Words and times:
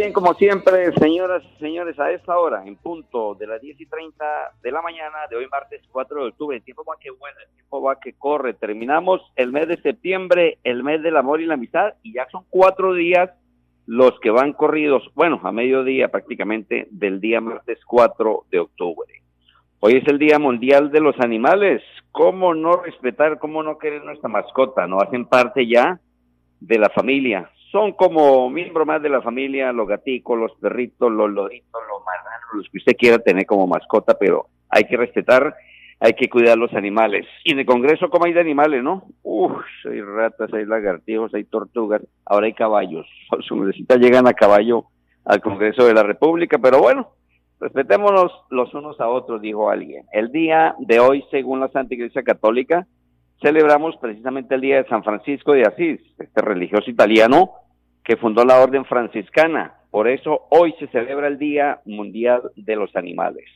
Bien, 0.00 0.14
como 0.14 0.32
siempre, 0.32 0.94
señoras 0.94 1.42
y 1.44 1.60
señores, 1.60 1.98
a 2.00 2.10
esta 2.10 2.38
hora, 2.38 2.64
en 2.64 2.76
punto 2.76 3.34
de 3.34 3.46
las 3.46 3.60
10 3.60 3.82
y 3.82 3.84
30 3.84 4.24
de 4.62 4.72
la 4.72 4.80
mañana 4.80 5.18
de 5.28 5.36
hoy, 5.36 5.46
martes 5.50 5.82
4 5.92 6.22
de 6.22 6.28
octubre, 6.30 6.56
el 6.56 6.62
tiempo 6.62 6.84
va 6.88 6.94
que 6.98 7.10
vuela, 7.10 7.36
el 7.46 7.54
tiempo 7.54 7.82
va 7.82 8.00
que 8.00 8.14
corre. 8.14 8.54
Terminamos 8.54 9.20
el 9.36 9.52
mes 9.52 9.68
de 9.68 9.76
septiembre, 9.82 10.56
el 10.64 10.82
mes 10.82 11.02
del 11.02 11.18
amor 11.18 11.42
y 11.42 11.46
la 11.46 11.52
amistad, 11.52 11.96
y 12.02 12.14
ya 12.14 12.26
son 12.32 12.44
cuatro 12.48 12.94
días 12.94 13.28
los 13.84 14.18
que 14.20 14.30
van 14.30 14.54
corridos, 14.54 15.02
bueno, 15.14 15.38
a 15.44 15.52
mediodía 15.52 16.08
prácticamente 16.08 16.88
del 16.90 17.20
día 17.20 17.42
martes 17.42 17.78
4 17.84 18.44
de 18.50 18.58
octubre. 18.58 19.12
Hoy 19.80 19.96
es 19.96 20.08
el 20.08 20.18
Día 20.18 20.38
Mundial 20.38 20.90
de 20.90 21.00
los 21.00 21.20
Animales. 21.20 21.82
¿Cómo 22.10 22.54
no 22.54 22.76
respetar, 22.76 23.38
cómo 23.38 23.62
no 23.62 23.76
querer 23.76 24.02
nuestra 24.02 24.30
mascota? 24.30 24.86
No 24.86 24.98
hacen 25.00 25.26
parte 25.26 25.66
ya 25.66 26.00
de 26.58 26.78
la 26.78 26.88
familia 26.88 27.50
son 27.70 27.92
como 27.92 28.50
miembro 28.50 28.84
más 28.84 29.02
de 29.02 29.08
la 29.08 29.22
familia, 29.22 29.72
los 29.72 29.86
gaticos, 29.86 30.38
los 30.38 30.52
perritos, 30.60 31.10
los 31.10 31.30
loritos, 31.30 31.80
los 31.88 32.04
marranos, 32.04 32.48
los 32.54 32.68
que 32.68 32.78
usted 32.78 32.96
quiera 32.96 33.18
tener 33.18 33.46
como 33.46 33.66
mascota, 33.66 34.14
pero 34.18 34.46
hay 34.68 34.84
que 34.84 34.96
respetar, 34.96 35.54
hay 36.00 36.14
que 36.14 36.28
cuidar 36.28 36.58
los 36.58 36.72
animales. 36.74 37.26
Y 37.44 37.52
en 37.52 37.60
el 37.60 37.66
Congreso, 37.66 38.10
¿cómo 38.10 38.24
hay 38.24 38.32
de 38.32 38.40
animales, 38.40 38.82
no? 38.82 39.04
Uf, 39.22 39.62
hay 39.84 40.00
ratas, 40.00 40.52
hay 40.52 40.64
lagartijos, 40.64 41.32
hay 41.34 41.44
tortugas, 41.44 42.02
ahora 42.24 42.46
hay 42.46 42.54
caballos. 42.54 43.06
Los 43.30 43.50
universitas 43.50 43.98
llegan 43.98 44.26
a 44.26 44.34
caballo 44.34 44.86
al 45.24 45.40
Congreso 45.40 45.84
de 45.84 45.94
la 45.94 46.02
República, 46.02 46.58
pero 46.58 46.80
bueno, 46.80 47.10
respetémonos 47.60 48.32
los 48.48 48.72
unos 48.74 48.98
a 49.00 49.08
otros, 49.08 49.40
dijo 49.40 49.70
alguien. 49.70 50.06
El 50.12 50.32
día 50.32 50.74
de 50.78 50.98
hoy, 50.98 51.24
según 51.30 51.60
la 51.60 51.68
Santa 51.68 51.94
Iglesia 51.94 52.22
Católica, 52.22 52.86
celebramos 53.40 53.96
precisamente 53.96 54.54
el 54.54 54.60
día 54.60 54.82
de 54.82 54.88
San 54.88 55.02
Francisco 55.02 55.52
de 55.52 55.62
Asís, 55.62 56.00
este 56.18 56.40
religioso 56.42 56.90
italiano 56.90 57.52
que 58.04 58.16
fundó 58.16 58.44
la 58.44 58.60
orden 58.60 58.84
franciscana. 58.84 59.74
Por 59.90 60.08
eso 60.08 60.46
hoy 60.50 60.74
se 60.78 60.86
celebra 60.88 61.26
el 61.26 61.38
Día 61.38 61.80
Mundial 61.84 62.42
de 62.56 62.76
los 62.76 62.94
Animales. 62.96 63.46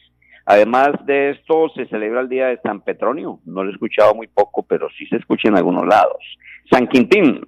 Además 0.47 0.93
de 1.07 1.31
esto, 1.31 1.71
se 1.71 1.87
celebra 1.87 2.21
el 2.21 2.29
Día 2.29 2.49
de 2.49 2.59
San 2.59 2.83
Petronio. 2.83 3.41
No 3.47 3.65
lo 3.65 3.71
he 3.71 3.73
escuchado 3.73 4.15
muy 4.15 4.27
poco, 4.27 4.63
pero 4.63 4.89
sí 4.99 5.07
se 5.07 5.17
escucha 5.17 5.49
en 5.49 5.57
algunos 5.57 5.87
lados. 5.87 6.23
San 6.71 6.87
Quintín. 6.87 7.47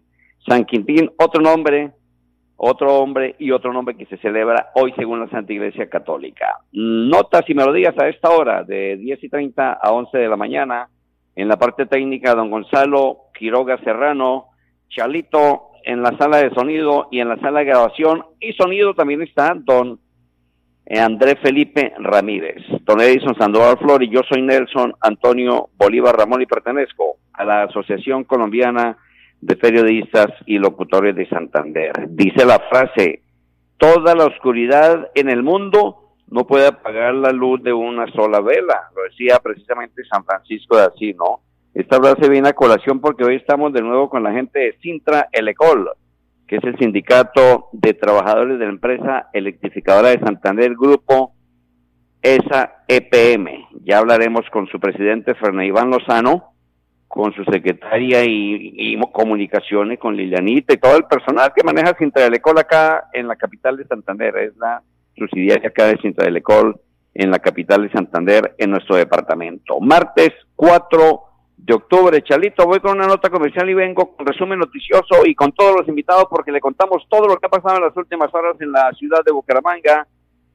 San 0.49 0.65
Quintín, 0.65 1.10
otro 1.19 1.43
nombre, 1.43 1.91
otro 2.56 2.99
hombre 2.99 3.34
y 3.39 3.50
otro 3.50 3.72
nombre 3.72 3.97
que 3.97 4.06
se 4.06 4.16
celebra 4.19 4.71
hoy 4.75 4.93
según 4.97 5.21
la 5.21 5.28
Santa 5.28 5.53
Iglesia 5.53 5.91
Católica. 5.91 6.59
Notas 6.72 7.43
y 7.49 7.55
melodías 7.55 7.99
a 7.99 8.09
esta 8.09 8.31
hora, 8.31 8.62
de 8.62 8.97
10 8.97 9.25
y 9.25 9.28
30 9.28 9.72
a 9.72 9.93
11 9.93 10.16
de 10.16 10.28
la 10.28 10.37
mañana 10.37 10.89
en 11.36 11.48
la 11.48 11.58
parte 11.58 11.86
técnica, 11.86 12.34
don 12.34 12.50
Gonzalo 12.50 13.26
Quiroga 13.38 13.78
Serrano, 13.84 14.47
Chalito 14.88 15.70
en 15.84 16.02
la 16.02 16.16
sala 16.19 16.38
de 16.38 16.50
sonido 16.50 17.08
y 17.12 17.20
en 17.20 17.28
la 17.28 17.36
sala 17.36 17.60
de 17.60 17.66
grabación 17.66 18.24
y 18.41 18.52
sonido 18.54 18.94
también 18.94 19.22
está 19.22 19.54
don 19.54 20.00
eh, 20.86 20.98
André 20.98 21.36
Felipe 21.36 21.92
Ramírez, 21.98 22.62
don 22.82 23.00
Edison 23.00 23.36
Sandoval 23.38 23.78
Flor 23.78 24.02
y 24.02 24.08
yo 24.08 24.22
soy 24.28 24.42
Nelson 24.42 24.94
Antonio 25.00 25.69
Bolívar 25.76 26.16
Ramón 26.16 26.42
y 26.42 26.47
pertenezco 26.47 27.19
a 27.34 27.44
la 27.44 27.64
Asociación 27.64 28.24
Colombiana 28.24 28.97
de 29.41 29.56
Periodistas 29.56 30.28
y 30.47 30.58
Locutores 30.58 31.14
de 31.14 31.28
Santander. 31.28 31.92
Dice 32.08 32.44
la 32.47 32.58
frase, 32.70 33.20
toda 33.76 34.14
la 34.14 34.24
oscuridad 34.24 35.10
en 35.14 35.28
el 35.28 35.42
mundo 35.42 36.06
no 36.28 36.47
puede 36.47 36.66
apagar 36.66 37.14
la 37.14 37.31
luz 37.31 37.62
de 37.62 37.72
una 37.72 38.06
sola 38.12 38.41
vela. 38.41 38.91
Lo 38.94 39.03
decía 39.04 39.38
precisamente 39.42 40.04
San 40.04 40.25
Francisco 40.25 40.76
de 40.76 40.84
Asís, 40.84 41.16
¿no? 41.16 41.41
Esta 41.75 41.98
frase 41.98 42.28
viene 42.28 42.48
a 42.48 42.54
colación 42.54 43.00
porque 43.00 43.25
hoy 43.25 43.37
estamos 43.37 43.72
de 43.72 43.82
nuevo 43.82 44.09
con 44.09 44.22
la 44.22 44.32
gente 44.32 44.59
de 44.59 44.78
Sintra 44.81 45.28
Elecol, 45.31 45.91
que 46.48 46.56
es 46.56 46.65
el 46.65 46.78
sindicato 46.78 47.69
de 47.72 47.92
trabajadores 47.92 48.59
de 48.59 48.65
la 48.65 48.70
empresa 48.70 49.28
electrificadora 49.32 50.09
de 50.09 50.20
Santander, 50.20 50.75
grupo 50.75 51.34
ESA 52.22 52.84
EPM. 52.88 53.69
Ya 53.84 53.98
hablaremos 53.98 54.48
con 54.50 54.66
su 54.69 54.81
presidente, 54.81 55.34
Fernando 55.34 55.65
Iván 55.65 55.91
Lozano, 55.91 56.54
con 57.09 57.32
su 57.34 57.44
secretaria 57.44 58.25
y, 58.25 58.98
comunicaciones, 59.12 59.98
con 59.98 60.16
Lilianita 60.16 60.75
y 60.75 60.78
todo 60.78 60.97
el 60.97 61.04
personal 61.04 61.53
que 61.54 61.62
maneja 61.62 61.97
Sintra 61.98 62.26
Elecol 62.26 62.59
acá 62.59 63.09
en 63.12 63.28
la 63.28 63.36
capital 63.36 63.76
de 63.76 63.86
Santander. 63.86 64.36
Es 64.38 64.56
la 64.56 64.82
subsidiaria 65.16 65.69
acá 65.69 65.87
de 65.87 65.99
Cinta 65.99 66.25
del 66.25 66.37
Ecol, 66.37 66.81
en 67.15 67.31
la 67.31 67.38
capital 67.38 67.82
de 67.82 67.91
Santander, 67.91 68.54
en 68.59 68.71
nuestro 68.71 68.97
departamento. 68.97 69.81
Martes 69.81 70.32
4 70.54 71.22
de 71.56 71.75
octubre. 71.75 72.22
Chalito, 72.22 72.66
voy 72.66 72.81
con 72.81 72.99
una 72.99 73.06
nota 73.06 73.31
comercial 73.31 73.69
y 73.71 73.75
vengo 73.75 74.15
con 74.15 74.27
resumen 74.27 74.59
noticioso 74.59 75.25
y 75.25 75.34
con 75.34 75.53
todos 75.53 75.77
los 75.77 75.88
invitados 75.88 76.27
porque 76.31 76.53
le 76.53 76.60
contamos 76.60 77.06
todo 77.09 77.27
lo 77.27 77.37
que 77.37 77.47
ha 77.47 77.50
pasado 77.50 77.77
en 77.77 77.84
las 77.84 77.97
últimas 77.97 78.32
horas 78.34 78.56
en 78.60 78.71
la 78.71 78.93
ciudad 78.93 79.25
de 79.25 79.32
Bucaramanga, 79.32 80.06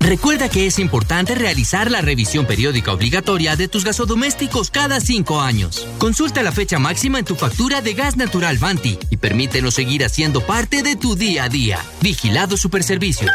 Recuerda 0.06 0.50
que 0.50 0.68
es 0.68 0.80
importante 0.80 1.34
realizar 1.34 1.90
la 1.90 2.02
revisión 2.02 2.46
periódica 2.46 2.92
obligatoria 2.92 3.56
de 3.56 3.70
tus 3.70 3.86
gasodomésticos 3.86 4.70
cada 4.70 5.00
cinco 5.00 5.40
años. 5.40 5.88
Consulta 5.98 6.44
la 6.44 6.52
fecha 6.52 6.78
máxima 6.78 7.20
en 7.20 7.26
tu 7.26 7.36
factura 7.36 7.80
de 7.80 7.94
gas 7.94 8.18
natural 8.18 8.58
Vanti 8.58 9.00
y 9.10 9.16
permítenos 9.16 9.76
seguir 9.76 10.04
haciendo 10.04 10.42
parte 10.42 10.84
de 10.84 10.98
tu 10.98 11.16
día 11.16 11.46
a 11.46 11.50
día. 11.50 11.78
Vigilado 12.02 12.58
Superservicios. 12.58 13.32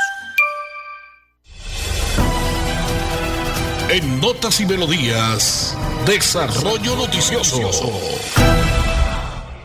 En 3.88 4.20
Notas 4.20 4.60
y 4.60 4.66
Melodías, 4.66 5.74
Desarrollo 6.04 6.96
Noticioso. 6.96 7.62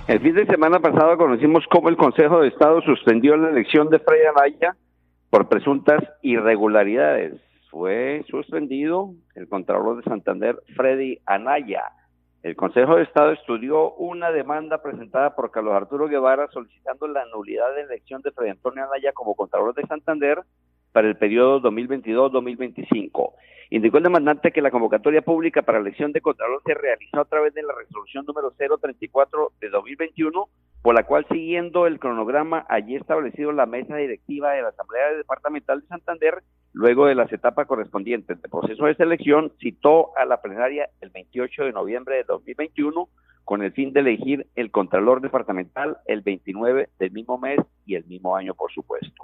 El 0.07 0.21
fin 0.21 0.35
de 0.35 0.45
semana 0.45 0.79
pasado 0.79 1.17
conocimos 1.17 1.65
cómo 1.69 1.89
el 1.89 1.97
Consejo 1.97 2.39
de 2.39 2.47
Estado 2.47 2.81
suspendió 2.81 3.35
la 3.35 3.49
elección 3.49 3.89
de 3.89 3.99
Freya 3.99 4.29
Anaya 4.37 4.77
por 5.33 5.49
presuntas 5.49 5.99
irregularidades. 6.21 7.41
Fue 7.71 8.23
suspendido 8.29 9.15
el 9.33 9.49
Contralor 9.49 9.97
de 9.97 10.03
Santander, 10.03 10.61
Freddy 10.75 11.17
Anaya. 11.25 11.81
El 12.43 12.55
Consejo 12.55 12.97
de 12.97 13.01
Estado 13.01 13.31
estudió 13.31 13.93
una 13.93 14.29
demanda 14.29 14.83
presentada 14.83 15.35
por 15.35 15.49
Carlos 15.49 15.73
Arturo 15.73 16.07
Guevara 16.07 16.49
solicitando 16.51 17.07
la 17.07 17.25
nulidad 17.33 17.73
de 17.73 17.81
elección 17.81 18.21
de 18.21 18.29
Freddy 18.29 18.51
Antonio 18.51 18.83
Anaya 18.83 19.11
como 19.11 19.33
Contralor 19.33 19.73
de 19.73 19.87
Santander 19.87 20.37
para 20.91 21.07
el 21.07 21.17
periodo 21.17 21.61
2022-2025. 21.61 23.33
Indicó 23.71 23.97
el 23.97 24.03
demandante 24.03 24.51
que 24.51 24.61
la 24.61 24.69
convocatoria 24.69 25.23
pública 25.23 25.63
para 25.63 25.79
elección 25.79 26.11
de 26.11 26.21
Contralor 26.21 26.61
se 26.63 26.75
realizó 26.75 27.21
a 27.21 27.25
través 27.25 27.55
de 27.55 27.63
la 27.63 27.73
resolución 27.73 28.23
número 28.27 28.51
034 28.51 29.53
de 29.59 29.69
2021, 29.69 30.45
por 30.83 30.95
la 30.95 31.03
cual, 31.03 31.25
siguiendo 31.31 31.87
el 31.87 31.97
cronograma 31.97 32.65
allí 32.67 32.95
establecido 32.95 33.53
la 33.53 33.65
mesa 33.65 33.95
directiva 33.95 34.51
de 34.51 34.61
la 34.61 34.67
Asamblea 34.67 35.13
Departamental 35.13 35.79
de 35.79 35.87
Santander, 35.87 36.43
luego 36.73 37.05
de 37.05 37.15
las 37.15 37.31
etapas 37.31 37.67
correspondientes 37.67 38.41
del 38.41 38.51
proceso 38.51 38.85
de 38.85 38.95
selección, 38.95 39.53
citó 39.61 40.15
a 40.17 40.25
la 40.25 40.41
plenaria 40.41 40.89
el 40.99 41.09
28 41.09 41.63
de 41.63 41.71
noviembre 41.71 42.17
de 42.17 42.25
2021 42.25 43.07
con 43.45 43.63
el 43.63 43.71
fin 43.71 43.93
de 43.93 44.01
elegir 44.01 44.47
el 44.55 44.71
Contralor 44.71 45.21
Departamental 45.21 45.99
el 46.05 46.19
29 46.19 46.89
del 46.99 47.11
mismo 47.11 47.37
mes 47.37 47.61
y 47.85 47.95
el 47.95 48.03
mismo 48.05 48.35
año, 48.35 48.53
por 48.53 48.69
supuesto. 48.73 49.23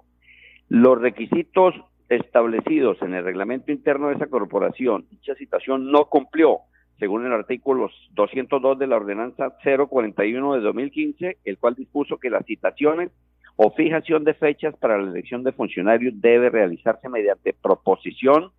Los 0.69 1.01
requisitos 1.01 1.75
establecidos 2.07 3.01
en 3.01 3.15
el 3.15 3.25
reglamento 3.25 3.73
interno 3.73 4.07
de 4.07 4.15
esa 4.15 4.27
corporación, 4.27 5.07
dicha 5.09 5.35
situación 5.35 5.91
no 5.91 6.05
cumplió, 6.05 6.59
según 6.99 7.25
el 7.25 7.33
artículo 7.33 7.89
202 8.11 8.77
de 8.77 8.87
la 8.87 8.97
ordenanza 8.97 9.55
041 9.63 10.55
de 10.55 10.61
2015, 10.61 11.37
el 11.45 11.57
cual 11.57 11.75
dispuso 11.75 12.17
que 12.17 12.29
las 12.29 12.45
citaciones 12.45 13.11
o 13.55 13.71
fijación 13.71 14.23
de 14.23 14.33
fechas 14.33 14.75
para 14.77 14.97
la 14.97 15.09
elección 15.09 15.43
de 15.43 15.51
funcionarios 15.51 16.13
debe 16.21 16.49
realizarse 16.49 17.09
mediante 17.09 17.53
proposición 17.53 18.51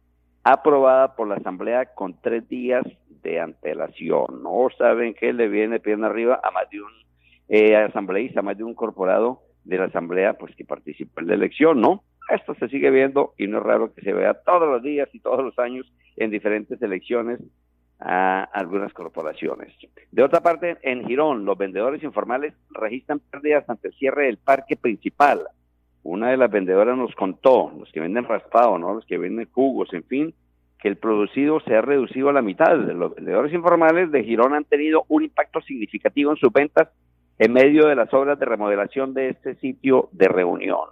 aprobada 0.43 1.15
por 1.17 1.29
la 1.29 1.37
Asamblea 1.37 1.95
con 1.95 2.21
tres 2.21 2.49
días 2.49 2.85
de 3.23 3.41
antelación. 3.41 4.43
No 4.43 4.69
saben 4.77 5.15
que 5.15 5.33
le 5.33 5.49
viene 5.49 5.81
pierna 5.81 6.07
arriba 6.07 6.41
a 6.43 6.51
más 6.51 6.69
de 6.71 6.81
un 6.81 6.91
eh, 7.49 7.77
asambleísta, 7.77 8.41
a 8.41 8.43
más 8.43 8.57
de 8.57 8.65
un 8.65 8.75
corporado 8.75 9.41
de 9.65 9.79
la 9.79 9.85
Asamblea, 9.85 10.35
pues 10.35 10.55
que 10.57 10.65
participa 10.65 11.21
en 11.21 11.29
la 11.29 11.35
elección, 11.35 11.81
¿no? 11.81 12.03
Esto 12.29 12.55
se 12.55 12.69
sigue 12.69 12.91
viendo 12.91 13.35
y 13.37 13.47
no 13.47 13.59
es 13.59 13.65
raro 13.65 13.93
que 13.93 14.03
se 14.03 14.13
vea 14.13 14.35
todos 14.35 14.69
los 14.69 14.83
días 14.83 15.09
y 15.13 15.21
todos 15.21 15.45
los 15.45 15.59
años 15.59 15.91
en 16.17 16.31
diferentes 16.31 16.81
elecciones 16.81 17.41
a 18.01 18.45
algunas 18.45 18.93
corporaciones. 18.93 19.73
De 20.11 20.23
otra 20.23 20.41
parte, 20.41 20.79
en 20.83 21.07
Girón, 21.07 21.45
los 21.45 21.59
vendedores 21.59 22.03
informales 22.03 22.55
registran 22.71 23.21
pérdidas 23.21 23.69
ante 23.69 23.89
el 23.89 23.95
cierre 23.95 24.27
del 24.27 24.39
parque 24.39 24.77
principal. 24.77 25.43
Una 26.03 26.31
de 26.31 26.39
las 26.39 26.51
vendedoras 26.51 26.97
nos 26.97 27.15
contó, 27.15 27.73
los 27.79 27.93
que 27.93 28.01
venden 28.01 28.25
raspado, 28.25 28.79
¿no? 28.79 28.95
los 28.95 29.05
que 29.05 29.19
venden 29.19 29.49
jugos, 29.53 29.93
en 29.93 30.05
fin, 30.05 30.35
que 30.81 30.89
el 30.89 30.97
producido 30.97 31.61
se 31.61 31.77
ha 31.77 31.83
reducido 31.83 32.31
a 32.31 32.33
la 32.33 32.43
mitad. 32.43 32.75
Los 32.75 33.15
vendedores 33.15 33.53
informales 33.53 34.11
de 34.11 34.25
Girón 34.25 34.55
han 34.55 34.65
tenido 34.65 35.05
un 35.09 35.25
impacto 35.25 35.61
significativo 35.61 36.31
en 36.31 36.39
sus 36.39 36.53
ventas 36.53 36.89
en 37.39 37.53
medio 37.53 37.87
de 37.87 37.97
las 37.97 38.13
obras 38.15 38.39
de 38.39 38.47
remodelación 38.47 39.15
de 39.15 39.31
este 39.31 39.55
sitio 39.57 40.09
de 40.13 40.29
reunión. 40.29 40.89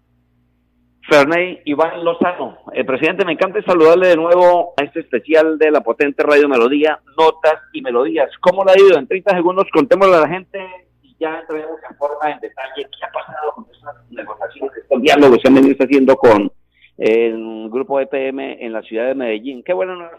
Ferney 1.07 1.61
Iván 1.65 2.03
Lozano. 2.03 2.57
El 2.73 2.87
presidente, 2.87 3.25
me 3.25 3.33
encanta 3.33 3.61
saludarle 3.61 4.07
de 4.07 4.15
nuevo 4.15 4.73
a 4.75 4.83
este 4.83 5.01
especial 5.01 5.59
de 5.59 5.69
la 5.69 5.81
potente 5.81 6.23
Radio 6.23 6.49
Melodía, 6.49 6.99
Notas 7.15 7.59
y 7.73 7.83
Melodías. 7.83 8.31
¿Cómo 8.39 8.65
le 8.65 8.71
ha 8.71 8.79
ido? 8.79 8.97
En 8.97 9.07
30 9.07 9.35
segundos 9.35 9.67
contémosle 9.71 10.15
a 10.15 10.21
la 10.21 10.29
gente 10.29 10.67
y 11.03 11.15
ya 11.19 11.41
entraremos 11.41 11.79
en 11.87 11.95
forma, 11.95 12.31
en 12.31 12.39
detalle, 12.39 12.87
qué 12.89 13.05
ha 13.05 13.11
pasado 13.11 13.51
con 13.53 13.67
estas 13.71 13.97
negociaciones, 14.09 14.77
estos 14.77 14.99
diálogos 14.99 15.37
que 15.37 15.41
se 15.43 15.47
han 15.47 15.53
venido 15.53 15.75
haciendo 15.79 16.15
con 16.15 16.51
el 17.01 17.67
grupo 17.71 17.99
EPM 17.99 18.63
en 18.63 18.73
la 18.73 18.83
ciudad 18.83 19.07
de 19.07 19.15
Medellín. 19.15 19.63
Qué 19.63 19.73
bueno 19.73 19.95
nos 19.95 20.11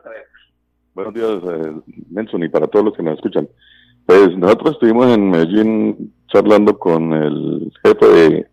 Buenos 0.95 1.15
días, 1.15 1.31
eh, 1.31 1.73
Nelson, 2.11 2.43
y 2.43 2.49
para 2.49 2.67
todos 2.67 2.87
los 2.87 2.97
que 2.97 3.05
nos 3.05 3.15
escuchan. 3.15 3.49
Pues 4.05 4.37
nosotros 4.37 4.73
estuvimos 4.73 5.07
en 5.15 5.31
Medellín 5.31 6.13
charlando 6.27 6.77
con 6.77 7.13
el 7.13 7.73
jefe 7.85 8.07
de, 8.09 8.47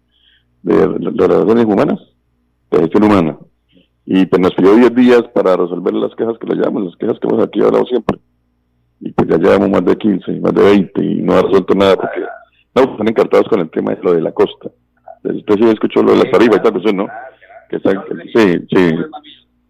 de, 0.62 1.00
las 1.00 1.28
relaciones 1.28 1.66
humanas, 1.66 2.00
de 2.70 2.80
gestión 2.82 3.06
humana, 3.06 3.36
y 4.06 4.28
pues 4.28 4.40
nos 4.40 4.54
pidió 4.54 4.76
10 4.76 4.94
días 4.94 5.24
para 5.34 5.58
resolver 5.58 5.96
las 5.96 6.14
quejas 6.16 6.38
que 6.38 6.48
le 6.48 6.62
llamamos, 6.62 6.86
las 6.86 6.98
quejas 6.98 7.20
que 7.20 7.28
hemos 7.28 7.44
aquí 7.44 7.62
hablado 7.62 7.86
siempre. 7.88 8.20
Y 9.00 9.12
pues 9.12 9.28
ya 9.28 9.38
llevamos 9.38 9.70
más 9.72 9.86
de 9.86 9.98
15, 9.98 10.40
más 10.40 10.54
de 10.54 10.62
20, 10.62 11.04
y 11.04 11.16
no 11.16 11.34
ha 11.34 11.42
resuelto 11.42 11.74
nada 11.74 11.96
porque 11.96 12.22
no, 12.76 12.92
están 12.92 13.08
encartados 13.08 13.50
con 13.50 13.60
el 13.60 13.72
tema 13.72 13.96
de 13.96 14.04
lo 14.04 14.14
de 14.14 14.22
la 14.22 14.32
costa. 14.32 14.70
Usted 15.24 15.56
sí 15.56 15.68
escuchó 15.68 16.04
lo 16.04 16.12
de 16.12 16.24
las 16.24 16.32
tarifas 16.32 16.58
y 16.58 16.62
tal, 16.62 16.74
pues 16.74 16.94
no 16.94 17.08
que 17.70 17.80
sí, 17.80 18.68
sí. 18.70 18.96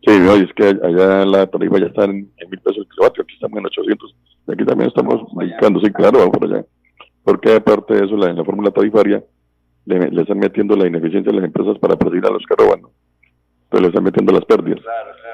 Sí, 0.05 0.17
no, 0.19 0.33
es 0.35 0.51
que 0.53 0.63
allá 0.63 1.25
la 1.25 1.45
tarifa 1.47 1.77
ya 1.77 1.87
está 1.87 2.05
en, 2.05 2.31
mil 2.49 2.59
pesos 2.63 2.77
el 2.77 2.87
kilovatio, 2.87 3.23
aquí 3.23 3.33
estamos 3.33 3.59
en 3.59 3.65
800, 3.65 4.15
y 4.47 4.51
aquí 4.53 4.65
también 4.65 4.87
estamos 4.87 5.21
buscando, 5.31 5.79
sí, 5.81 5.91
claro, 5.91 6.19
vamos 6.19 6.37
por 6.37 6.51
allá. 6.51 6.65
Porque 7.23 7.53
aparte 7.53 7.95
de 7.95 8.05
eso, 8.05 8.15
la, 8.15 8.29
en 8.29 8.37
la 8.37 8.45
fórmula 8.45 8.71
tarifaria, 8.71 9.23
le, 9.85 10.21
están 10.21 10.39
metiendo 10.39 10.75
la 10.75 10.87
ineficiencia 10.87 11.31
a 11.31 11.35
las 11.35 11.45
empresas 11.45 11.77
para 11.79 11.97
perseguir 11.97 12.25
a 12.25 12.31
los 12.31 12.43
que 12.45 12.55
roban, 12.55 12.81
¿no? 12.81 12.91
Entonces 13.63 13.81
le 13.81 13.87
están 13.87 14.03
metiendo 14.03 14.33
las 14.33 14.45
pérdidas, 14.45 14.79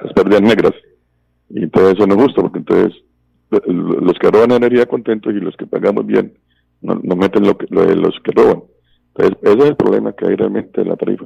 las 0.02 0.14
pérdidas 0.14 0.42
negras. 0.42 0.74
Y 1.50 1.64
entonces 1.64 1.94
eso 1.94 2.08
no 2.08 2.16
es 2.16 2.22
justo, 2.24 2.42
porque 2.42 2.60
entonces 2.60 3.04
los 3.68 4.18
que 4.20 4.32
roban 4.32 4.52
energía 4.52 4.88
contentos 4.88 5.34
y 5.34 5.40
los 5.40 5.56
que 5.56 5.68
pagamos 5.68 6.06
bien 6.06 6.34
nos 6.82 7.02
no 7.04 7.16
meten 7.16 7.46
lo, 7.46 7.58
que, 7.58 7.68
lo 7.70 7.86
de 7.86 7.96
los 7.96 8.20
que 8.24 8.32
roban. 8.32 8.64
Entonces 9.16 9.38
ese 9.44 9.60
es 9.60 9.70
el 9.70 9.76
problema 9.76 10.12
que 10.14 10.28
hay 10.28 10.36
realmente 10.36 10.82
en 10.82 10.90
la 10.90 10.98
tarifa. 10.98 11.26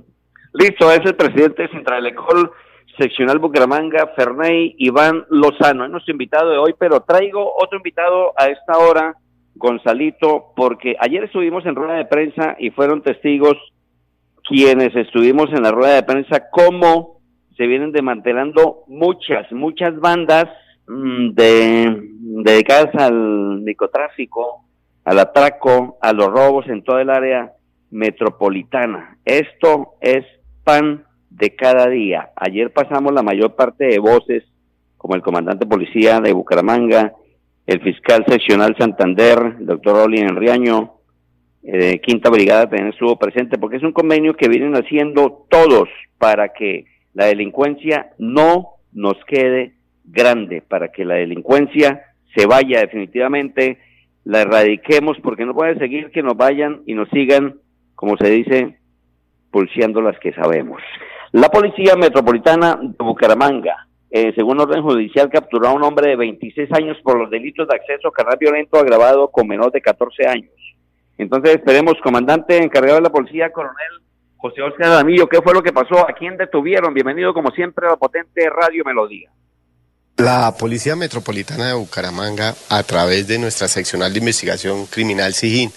Listo, 0.53 0.91
es 0.91 1.01
el 1.05 1.15
presidente 1.15 1.63
de 1.63 1.69
Centralecol 1.69 2.51
seccional 2.97 3.39
Bucaramanga, 3.39 4.11
Ferney 4.15 4.75
Iván 4.79 5.25
Lozano. 5.29 5.85
Es 5.85 5.91
nuestro 5.91 6.11
invitado 6.11 6.49
de 6.49 6.57
hoy, 6.57 6.73
pero 6.77 7.01
traigo 7.01 7.53
otro 7.55 7.77
invitado 7.77 8.33
a 8.35 8.47
esta 8.47 8.77
hora, 8.77 9.15
Gonzalito, 9.55 10.53
porque 10.55 10.95
ayer 10.99 11.23
estuvimos 11.23 11.65
en 11.65 11.75
rueda 11.75 11.93
de 11.93 12.05
prensa 12.05 12.55
y 12.59 12.71
fueron 12.71 13.03
testigos 13.03 13.57
quienes 14.43 14.95
estuvimos 14.95 15.51
en 15.53 15.61
la 15.61 15.71
rueda 15.71 15.95
de 15.95 16.03
prensa 16.03 16.49
cómo 16.49 17.19
se 17.55 17.67
vienen 17.67 17.91
desmantelando 17.91 18.83
muchas, 18.87 19.51
muchas 19.51 19.99
bandas 19.99 20.45
mm, 20.87 21.29
de, 21.31 22.01
dedicadas 22.43 22.95
al 22.95 23.61
microtráfico, 23.61 24.65
al 25.05 25.19
atraco, 25.19 25.97
a 26.01 26.11
los 26.11 26.27
robos 26.27 26.67
en 26.67 26.83
toda 26.83 27.01
el 27.01 27.11
área 27.11 27.51
metropolitana. 27.91 29.17
Esto 29.25 29.95
es 30.01 30.25
de 31.29 31.55
cada 31.55 31.89
día. 31.89 32.29
Ayer 32.35 32.71
pasamos 32.71 33.11
la 33.13 33.23
mayor 33.23 33.55
parte 33.55 33.85
de 33.85 33.99
voces, 33.99 34.43
como 34.97 35.15
el 35.15 35.21
comandante 35.21 35.65
policía 35.65 36.19
de 36.19 36.33
Bucaramanga, 36.33 37.13
el 37.65 37.81
fiscal 37.81 38.25
seccional 38.27 38.75
Santander, 38.77 39.55
el 39.59 39.65
doctor 39.65 39.95
Oli 39.95 40.19
Enriaño, 40.19 40.93
eh, 41.63 41.99
Quinta 42.01 42.29
Brigada 42.29 42.69
también 42.69 42.89
estuvo 42.89 43.17
presente, 43.17 43.57
porque 43.57 43.77
es 43.77 43.83
un 43.83 43.93
convenio 43.93 44.35
que 44.35 44.47
vienen 44.47 44.75
haciendo 44.75 45.45
todos 45.49 45.89
para 46.17 46.49
que 46.49 46.85
la 47.13 47.25
delincuencia 47.25 48.11
no 48.17 48.75
nos 48.91 49.17
quede 49.25 49.73
grande, 50.05 50.61
para 50.61 50.91
que 50.91 51.05
la 51.05 51.15
delincuencia 51.15 52.01
se 52.35 52.45
vaya 52.45 52.81
definitivamente, 52.81 53.77
la 54.23 54.41
erradiquemos, 54.41 55.17
porque 55.21 55.45
no 55.45 55.53
puede 55.53 55.77
seguir 55.79 56.11
que 56.11 56.23
nos 56.23 56.37
vayan 56.37 56.81
y 56.85 56.93
nos 56.93 57.09
sigan, 57.09 57.55
como 57.95 58.17
se 58.17 58.29
dice, 58.29 58.78
pulseando 59.51 60.01
las 60.01 60.17
que 60.19 60.33
sabemos. 60.33 60.81
La 61.31 61.49
Policía 61.49 61.95
Metropolitana 61.95 62.79
de 62.81 63.03
Bucaramanga, 63.03 63.87
eh, 64.09 64.33
según 64.35 64.59
orden 64.59 64.81
judicial, 64.81 65.29
capturó 65.29 65.67
a 65.67 65.73
un 65.73 65.83
hombre 65.83 66.09
de 66.09 66.15
26 66.15 66.71
años 66.73 66.97
por 67.03 67.19
los 67.19 67.29
delitos 67.29 67.67
de 67.67 67.75
acceso 67.75 68.07
a 68.07 68.11
carnal 68.11 68.37
violento 68.39 68.79
agravado 68.79 69.29
con 69.29 69.47
menor 69.47 69.71
de 69.71 69.81
14 69.81 70.27
años. 70.27 70.51
Entonces 71.17 71.55
esperemos, 71.55 71.95
comandante 72.01 72.57
encargado 72.57 72.95
de 72.95 73.03
la 73.03 73.11
policía, 73.11 73.51
coronel 73.51 74.01
José 74.41 74.61
Oscar 74.61 74.87
Ramillo, 74.87 75.27
¿qué 75.27 75.41
fue 75.41 75.53
lo 75.53 75.61
que 75.61 75.73
pasó? 75.73 75.99
¿A 76.07 76.13
quién 76.13 76.37
detuvieron? 76.37 76.93
Bienvenido 76.93 77.33
como 77.33 77.51
siempre 77.51 77.85
a 77.85 77.91
la 77.91 77.95
potente 77.97 78.49
Radio 78.49 78.85
Melodía. 78.85 79.29
La 80.15 80.55
Policía 80.57 80.95
Metropolitana 80.95 81.67
de 81.67 81.73
Bucaramanga, 81.73 82.55
a 82.69 82.83
través 82.83 83.27
de 83.27 83.37
nuestra 83.37 83.67
seccional 83.67 84.13
de 84.13 84.19
investigación 84.19 84.85
criminal 84.85 85.33
SIGIN, 85.33 85.71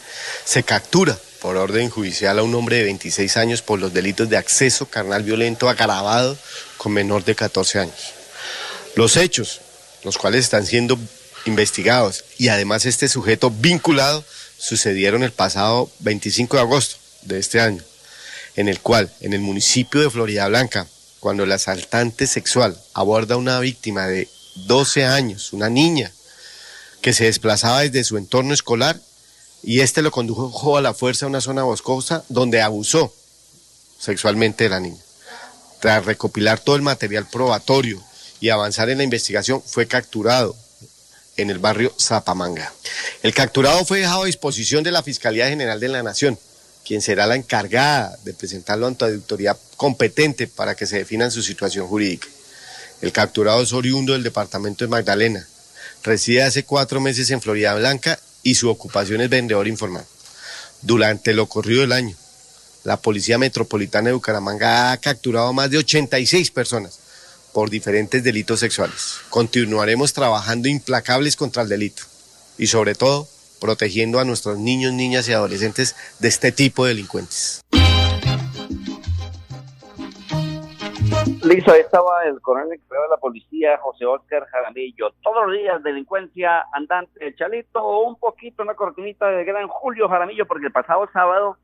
se 0.45 0.62
captura 0.62 1.17
por 1.43 1.57
orden 1.57 1.91
judicial 1.91 2.39
a 2.39 2.45
un 2.45 2.55
hombre 2.55 2.77
de 2.77 2.85
26 2.85 3.37
años 3.37 3.63
por 3.63 3.81
los 3.81 3.93
delitos 3.93 4.29
de 4.29 4.37
acceso 4.37 4.87
carnal 4.87 5.25
violento 5.25 5.69
agravado 5.69 6.39
con 6.77 6.93
menor 6.93 7.25
de 7.25 7.35
14 7.35 7.81
años. 7.81 8.13
Los 8.95 9.17
hechos, 9.17 9.61
los 10.05 10.19
cuales 10.19 10.45
están 10.45 10.65
siendo 10.65 10.97
investigados 11.45 12.25
y 12.39 12.47
además 12.47 12.87
este 12.87 13.09
sujeto 13.09 13.51
vinculado, 13.51 14.25
sucedieron 14.57 15.25
el 15.25 15.33
pasado 15.33 15.91
25 15.99 16.57
de 16.57 16.63
agosto 16.63 16.97
de 17.23 17.41
este 17.41 17.61
año, 17.61 17.83
en 18.55 18.69
el 18.69 18.79
cual, 18.79 19.13
en 19.21 19.33
el 19.33 19.41
municipio 19.41 20.01
de 20.01 20.11
Florida 20.11 20.47
Blanca, 20.47 20.87
cuando 21.19 21.43
el 21.43 21.51
asaltante 21.51 22.29
sexual 22.29 22.81
aborda 22.95 23.35
a 23.35 23.39
una 23.39 23.59
víctima 23.59 24.07
de 24.07 24.29
12 24.55 25.07
años, 25.07 25.53
una 25.53 25.69
niña, 25.69 26.13
que 27.01 27.13
se 27.13 27.25
desplazaba 27.25 27.81
desde 27.81 28.05
su 28.05 28.17
entorno 28.17 28.55
escolar 28.55 29.01
y 29.62 29.81
este 29.81 30.02
lo 30.02 30.11
condujo 30.11 30.76
a 30.76 30.83
la 30.83 30.95
fuerza 30.95 31.26
a 31.26 31.28
una 31.28 31.40
zona 31.40 31.62
boscosa 31.62 32.25
donde 32.28 32.61
abusó 32.61 33.14
sexualmente 33.99 34.64
de 34.64 34.71
la 34.71 34.81
niña. 34.81 35.00
Tras 35.81 36.04
recopilar 36.04 36.61
todo 36.61 36.76
el 36.76 36.83
material 36.83 37.28
probatorio 37.31 38.02
y 38.40 38.50
avanzar 38.50 38.90
en 38.90 38.99
la 38.99 39.04
investigación, 39.04 39.62
fue 39.64 39.87
capturado 39.87 40.57
en 41.37 41.50
el 41.50 41.59
barrio 41.59 41.95
Zapamanga. 41.99 42.73
El 43.23 43.33
capturado 43.35 43.85
fue 43.85 44.00
dejado 44.00 44.25
a 44.25 44.26
disposición 44.26 44.83
de 44.83 44.90
la 44.90 45.02
Fiscalía 45.02 45.49
General 45.49 45.78
de 45.78 45.88
la 45.88 46.02
Nación, 46.02 46.38
quien 46.85 47.00
será 47.00 47.26
la 47.26 47.37
encargada 47.37 48.16
de 48.25 48.35
presentarlo 48.35 48.87
ante 48.87 49.07
la 49.07 49.12
autoridad 49.12 49.57
competente 49.76 50.49
para 50.49 50.75
que 50.75 50.87
se 50.87 50.99
defina 50.99 51.31
su 51.31 51.42
situación 51.42 51.87
jurídica. 51.87 52.26
El 53.00 53.12
capturado 53.12 53.62
es 53.62 53.73
oriundo 53.73 54.12
del 54.12 54.23
departamento 54.25 54.85
de 54.85 54.88
Magdalena. 54.88 55.47
Reside 56.02 56.42
hace 56.42 56.64
cuatro 56.64 57.00
meses 57.00 57.31
en 57.31 57.40
Florida 57.40 57.75
Blanca 57.75 58.19
y 58.43 58.55
su 58.55 58.69
ocupación 58.69 59.21
es 59.21 59.31
vendedor 59.31 59.69
informal. 59.69 60.05
Durante 60.83 61.33
lo 61.33 61.45
ocurrido 61.45 61.83
del 61.83 61.93
año, 61.93 62.17
la 62.85 62.97
Policía 62.97 63.39
Metropolitana 63.39 64.09
de 64.09 64.15
Bucaramanga 64.15 64.93
ha 64.93 64.97
capturado 64.97 65.53
más 65.53 65.71
de 65.71 65.79
86 65.79 66.51
personas 66.51 66.99
por 67.53 67.71
diferentes 67.71 68.25
delitos 68.25 68.61
sexuales. 68.61 69.17
Continuaremos 69.29 70.13
trabajando 70.13 70.69
implacables 70.69 71.37
contra 71.37 71.63
el 71.63 71.69
delito 71.69 72.03
y 72.59 72.67
sobre 72.67 72.95
todo 72.95 73.29
protegiendo 73.61 74.19
a 74.19 74.25
nuestros 74.25 74.59
niños, 74.59 74.93
niñas 74.93 75.29
y 75.29 75.33
adolescentes 75.33 75.95
de 76.19 76.29
este 76.29 76.51
tipo 76.51 76.85
de 76.85 76.91
delincuentes. 76.91 77.61
Listo, 81.45 81.73
ahí 81.73 81.81
estaba 81.81 82.23
el 82.25 82.41
coronel 82.41 82.79
de 82.79 82.97
la 83.11 83.17
policía, 83.17 83.77
José 83.79 84.07
Oscar 84.07 84.47
Jaramillo. 84.47 85.11
Todos 85.23 85.47
los 85.47 85.59
días 85.59 85.83
delincuencia 85.83 86.65
andante, 86.73 87.35
Chalito, 87.35 88.01
un 88.03 88.17
poquito, 88.17 88.63
una 88.63 88.75
cortinita 88.75 89.27
de 89.27 89.45
gran 89.45 89.67
Julio 89.67 90.09
Jaramillo, 90.09 90.47
porque 90.47 90.67
el 90.67 90.73
pasado 90.73 91.09
sábado 91.13 91.57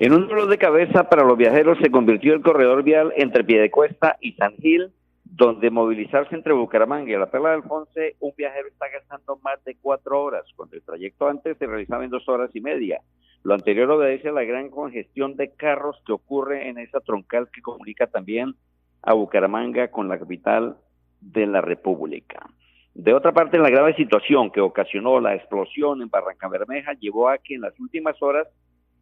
En 0.00 0.12
un 0.12 0.28
dolor 0.28 0.48
de 0.48 0.58
cabeza 0.58 1.08
para 1.08 1.24
los 1.24 1.36
viajeros 1.36 1.76
se 1.82 1.90
convirtió 1.90 2.32
el 2.32 2.40
corredor 2.40 2.84
vial 2.84 3.12
entre 3.16 3.42
Piedecuesta 3.42 4.16
y 4.20 4.32
San 4.34 4.54
Gil, 4.58 4.92
donde 5.24 5.70
movilizarse 5.70 6.36
entre 6.36 6.52
Bucaramanga 6.52 7.10
y 7.10 7.16
la 7.16 7.28
Perla 7.28 7.50
del 7.50 7.62
Alfonse, 7.62 8.14
un 8.20 8.32
viajero 8.36 8.68
está 8.68 8.86
gastando 8.90 9.40
más 9.42 9.62
de 9.64 9.76
cuatro 9.82 10.22
horas, 10.22 10.44
cuando 10.54 10.76
el 10.76 10.84
trayecto 10.84 11.26
antes 11.26 11.58
se 11.58 11.66
realizaba 11.66 12.04
en 12.04 12.10
dos 12.10 12.28
horas 12.28 12.50
y 12.54 12.60
media. 12.60 13.00
Lo 13.42 13.54
anterior 13.54 13.90
obedece 13.90 14.28
a 14.28 14.32
la 14.32 14.44
gran 14.44 14.70
congestión 14.70 15.34
de 15.34 15.52
carros 15.54 16.00
que 16.06 16.12
ocurre 16.12 16.68
en 16.68 16.78
esa 16.78 17.00
troncal 17.00 17.48
que 17.52 17.60
comunica 17.60 18.06
también 18.06 18.54
a 19.02 19.14
Bucaramanga 19.14 19.90
con 19.90 20.08
la 20.08 20.20
capital 20.20 20.76
de 21.20 21.44
la 21.48 21.60
República. 21.60 22.46
De 22.94 23.14
otra 23.14 23.32
parte, 23.32 23.58
la 23.58 23.70
grave 23.70 23.96
situación 23.96 24.52
que 24.52 24.60
ocasionó 24.60 25.18
la 25.20 25.34
explosión 25.34 26.02
en 26.02 26.08
Barranca 26.08 26.46
Bermeja 26.46 26.92
llevó 26.94 27.28
a 27.28 27.38
que 27.38 27.56
en 27.56 27.62
las 27.62 27.78
últimas 27.80 28.20
horas 28.22 28.46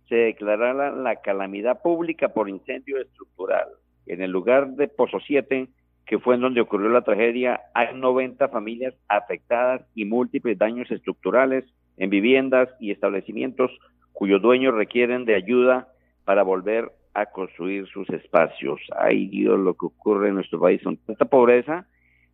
se 0.09 0.17
declarara 0.17 0.91
la 0.93 1.17
calamidad 1.17 1.83
pública 1.83 2.29
por 2.29 2.49
incendio 2.49 3.01
estructural. 3.01 3.69
En 4.07 4.23
el 4.23 4.31
lugar 4.31 4.71
de 4.71 4.89
Pozo 4.89 5.19
7 5.27 5.69
que 6.07 6.21
fue 6.21 6.37
en 6.37 6.41
donde 6.41 6.61
ocurrió 6.61 6.89
la 6.89 7.03
tragedia, 7.03 7.61
hay 7.75 7.89
90 7.95 8.49
familias 8.49 8.95
afectadas 9.09 9.83
y 9.95 10.05
múltiples 10.05 10.57
daños 10.57 10.91
estructurales 10.91 11.65
en 11.97 12.11
viviendas 12.11 12.69
y 12.79 12.93
establecimientos 12.93 13.73
cuyos 14.13 14.41
dueños 14.41 14.75
requieren 14.75 15.25
de 15.25 15.35
ayuda 15.35 15.89
para 16.25 16.45
volver 16.45 16.93
a 17.13 17.27
construir 17.27 17.89
sus 17.89 18.09
espacios. 18.11 18.81
Ay 18.97 19.27
Dios, 19.27 19.59
lo 19.59 19.75
que 19.75 19.87
ocurre 19.87 20.29
en 20.29 20.37
nuestro 20.37 20.61
país 20.61 20.81
con 20.83 20.97
tanta 20.97 21.25
pobreza 21.25 21.87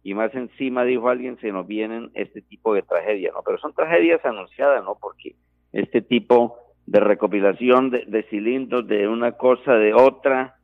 y 0.02 0.14
más 0.14 0.34
encima, 0.34 0.84
dijo 0.84 1.08
alguien, 1.08 1.38
se 1.40 1.50
nos 1.50 1.66
vienen 1.66 2.10
este 2.14 2.42
tipo 2.42 2.74
de 2.74 2.82
tragedias, 2.82 3.32
¿no? 3.32 3.42
Pero 3.44 3.58
son 3.58 3.72
tragedias 3.72 4.22
anunciadas, 4.24 4.84
¿no? 4.84 4.98
Porque 5.00 5.36
este 5.72 6.02
tipo 6.02 6.58
de 6.86 7.00
recopilación 7.00 7.90
de, 7.90 8.26
cilindros 8.30 8.86
de 8.86 9.08
una 9.08 9.32
cosa 9.32 9.74
de 9.74 9.94
otra, 9.94 10.56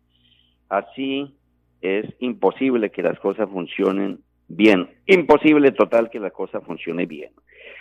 así 0.69 1.35
es 1.81 2.07
imposible 2.19 2.91
que 2.91 3.03
las 3.03 3.19
cosas 3.21 3.49
funcionen 3.49 4.21
bien. 4.49 4.89
Imposible 5.07 5.73
total 5.73 6.11
que 6.11 6.21
la 6.21 6.31
cosa 6.31 6.61
funcione 6.61 7.07
bien. 7.07 7.31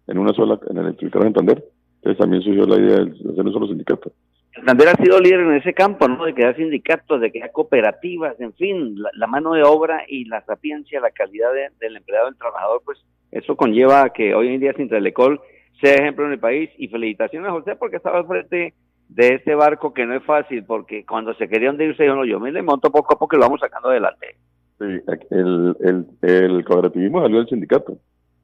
en 0.07 0.19
una 0.19 0.33
sola, 0.33 0.59
en 0.71 0.79
el 0.79 0.85
electrificador 0.87 1.29
de 1.29 1.35
Santander, 1.35 1.65
entonces 1.97 2.19
también 2.19 2.43
surgió 2.43 2.67
la 2.67 2.79
idea 2.79 3.05
de 3.05 3.11
hacer 3.11 3.47
un 3.47 3.53
solo 3.53 3.67
sindicato. 3.67 4.13
Santander 4.55 4.89
ha 4.89 5.03
sido 5.03 5.21
líder 5.21 5.41
en 5.41 5.55
ese 5.55 5.73
campo, 5.73 6.09
¿no? 6.09 6.25
De 6.25 6.35
crear 6.35 6.57
sindicatos, 6.57 7.21
de 7.21 7.31
crear 7.31 7.53
cooperativas, 7.53 8.39
en 8.41 8.53
fin, 8.55 8.97
la, 9.15 9.27
mano 9.27 9.53
de 9.53 9.63
obra 9.63 10.03
y 10.09 10.25
la 10.25 10.45
sapiencia, 10.45 11.01
la 11.01 11.13
calidad 11.13 11.51
del 11.79 11.97
empleado, 11.97 12.27
del 12.27 12.37
trabajador, 12.37 12.83
pues 12.85 12.99
eso 13.31 13.57
conlleva 13.57 14.03
a 14.03 14.11
que 14.11 14.35
hoy 14.35 14.49
en 14.49 14.61
día 14.61 14.73
Sintralecol 14.73 15.41
sea 15.81 15.95
ejemplo 15.95 16.27
en 16.27 16.33
el 16.33 16.41
país. 16.41 16.71
Y 16.79 16.89
felicitaciones 16.89 17.49
a 17.49 17.53
José 17.53 17.77
porque 17.77 17.97
estaba 17.97 18.19
al 18.19 18.27
frente 18.27 18.75
de 19.09 19.35
este 19.35 19.55
barco 19.55 19.95
que 19.95 20.07
no 20.07 20.15
es 20.15 20.25
fácil, 20.25 20.65
porque 20.65 21.05
cuando 21.05 21.35
se 21.35 21.49
quería 21.49 21.71
hundirse, 21.71 22.05
yo 22.05 22.15
no, 22.15 22.25
yo 22.25 22.41
me 22.41 22.53
le 22.53 22.63
monto 22.63 22.91
poco 22.91 23.15
a 23.15 23.19
poco 23.19 23.37
y 23.37 23.39
lo 23.39 23.47
vamos 23.47 23.61
sacando 23.61 23.89
adelante. 23.89 24.37
Sí, 24.79 24.85
el, 25.31 25.77
el, 25.81 26.07
el 26.23 26.65
cooperativismo 26.65 27.21
salió 27.21 27.39
del 27.39 27.49
sindicato, 27.49 27.99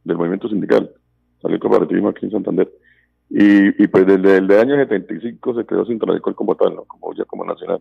del 0.05 0.17
movimiento 0.17 0.49
sindical, 0.49 0.91
salió 1.41 1.55
el 1.55 1.61
cooperativismo 1.61 2.11
aquí 2.11 2.27
en 2.27 2.33
Santander. 2.33 2.69
Y, 3.29 3.83
y 3.83 3.87
pues 3.89 4.07
desde 4.07 4.37
el 4.39 4.47
de 4.47 4.61
año 4.61 4.77
75 4.77 5.55
se 5.55 5.67
creó 5.67 5.85
Sintralecol 5.85 6.35
como 6.35 6.55
tal, 6.55 6.77
¿no? 6.77 6.85
como 6.85 7.13
ya 7.15 7.25
como 7.25 7.45
nacional. 7.45 7.81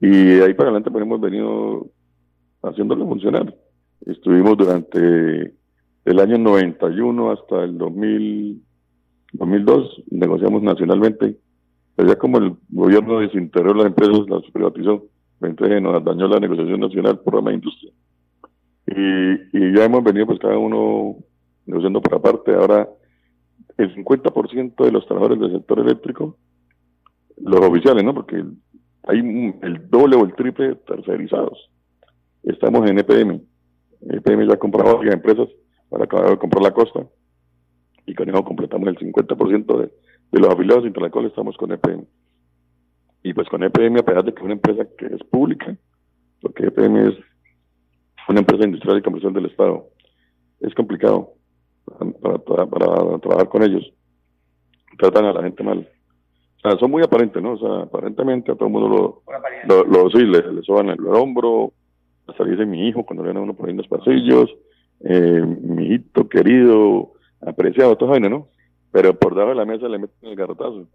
Y 0.00 0.40
ahí 0.40 0.54
para 0.54 0.70
adelante 0.70 0.90
pues 0.90 1.02
hemos 1.02 1.20
venido 1.20 1.86
haciéndolo 2.62 3.06
funcionar. 3.06 3.54
Estuvimos 4.06 4.56
durante 4.56 5.54
el 6.04 6.20
año 6.20 6.38
91 6.38 7.30
hasta 7.32 7.64
el 7.64 7.78
2000, 7.78 8.62
2002, 9.32 10.02
negociamos 10.10 10.62
nacionalmente 10.62 11.38
pero 11.96 12.08
ya 12.08 12.16
como 12.16 12.38
el 12.38 12.56
gobierno 12.70 13.20
desintegró 13.20 13.74
las 13.74 13.86
empresas, 13.86 14.28
las 14.28 14.42
privatizó, 14.52 15.04
entonces 15.40 15.80
nos 15.80 16.04
dañó 16.04 16.26
la 16.28 16.40
negociación 16.40 16.80
nacional 16.80 17.20
por 17.20 17.42
la 17.42 17.52
industria. 17.52 17.92
Y, 18.86 19.56
y 19.56 19.76
ya 19.76 19.84
hemos 19.84 20.02
venido 20.02 20.26
pues 20.26 20.38
cada 20.38 20.58
uno 20.58 21.16
negociando 21.66 22.00
por 22.00 22.14
aparte. 22.14 22.54
Ahora 22.54 22.88
el 23.76 23.94
50% 23.94 24.84
de 24.84 24.92
los 24.92 25.06
trabajadores 25.06 25.40
del 25.40 25.52
sector 25.52 25.80
eléctrico, 25.80 26.36
los 27.38 27.60
oficiales, 27.60 28.04
¿no? 28.04 28.14
Porque 28.14 28.44
hay 29.04 29.18
el 29.62 29.90
doble 29.90 30.16
o 30.16 30.24
el 30.24 30.34
triple 30.34 30.76
tercerizados. 30.86 31.70
Estamos 32.42 32.88
en 32.88 32.98
EPM. 32.98 33.40
EPM 34.02 34.46
ya 34.46 34.54
ha 34.54 34.58
comprado 34.58 34.98
varias 34.98 35.14
empresas 35.14 35.48
para 35.88 36.04
acabar 36.04 36.30
de 36.30 36.38
comprar 36.38 36.62
la 36.62 36.72
costa 36.72 37.06
y 38.06 38.14
con 38.14 38.28
eso 38.28 38.44
completamos 38.44 38.88
el 38.88 38.98
50% 38.98 39.78
de, 39.78 39.92
de 40.32 40.40
los 40.40 40.50
afiliados 40.50 40.84
cual 41.10 41.26
estamos 41.26 41.56
con 41.56 41.72
EPM. 41.72 42.04
Y 43.22 43.32
pues 43.32 43.48
con 43.48 43.62
EPM, 43.62 43.98
a 43.98 44.02
pesar 44.02 44.24
de 44.24 44.32
que 44.32 44.40
es 44.40 44.44
una 44.44 44.54
empresa 44.54 44.86
que 44.98 45.06
es 45.06 45.24
pública, 45.24 45.76
porque 46.42 46.66
EPM 46.66 47.08
es 47.08 47.14
una 48.28 48.40
empresa 48.40 48.64
industrial 48.64 48.98
y 48.98 49.02
comercial 49.02 49.32
del 49.32 49.46
Estado, 49.46 49.88
es 50.60 50.74
complicado 50.74 51.32
para, 52.20 52.66
para, 52.66 53.18
trabajar 53.18 53.48
con 53.48 53.62
ellos. 53.62 53.92
Tratan 54.98 55.26
a 55.26 55.32
la 55.32 55.42
gente 55.42 55.62
mal. 55.62 55.88
O 56.58 56.60
sea, 56.60 56.78
son 56.78 56.90
muy 56.90 57.02
aparentes, 57.02 57.42
¿no? 57.42 57.52
O 57.52 57.58
sea, 57.58 57.82
aparentemente 57.84 58.52
a 58.52 58.54
todo 58.54 58.66
el 58.66 58.72
mundo 58.72 59.22
lo, 59.66 59.84
lo, 59.84 60.10
sí, 60.10 60.24
le, 60.24 60.52
le 60.52 60.62
soban 60.62 60.88
el, 60.88 61.06
hombro, 61.06 61.72
hasta 62.26 62.44
dice 62.44 62.64
mi 62.64 62.88
hijo 62.88 63.04
cuando 63.04 63.22
viene 63.22 63.40
uno 63.40 63.54
por 63.54 63.66
ahí 63.66 63.72
en 63.72 63.78
los 63.78 63.88
pasillos, 63.88 64.50
eh, 65.00 65.42
mi 65.42 65.84
hijito 65.84 66.28
querido, 66.28 67.12
apreciado, 67.42 67.96
toda 67.96 68.12
vaina, 68.12 68.28
¿no? 68.28 68.48
pero 68.94 69.12
por 69.18 69.34
debajo 69.34 69.50
de 69.50 69.56
la 69.56 69.64
mesa 69.64 69.88
le 69.88 69.98
meten 69.98 70.28
el 70.28 70.36
garrotazo, 70.36 70.86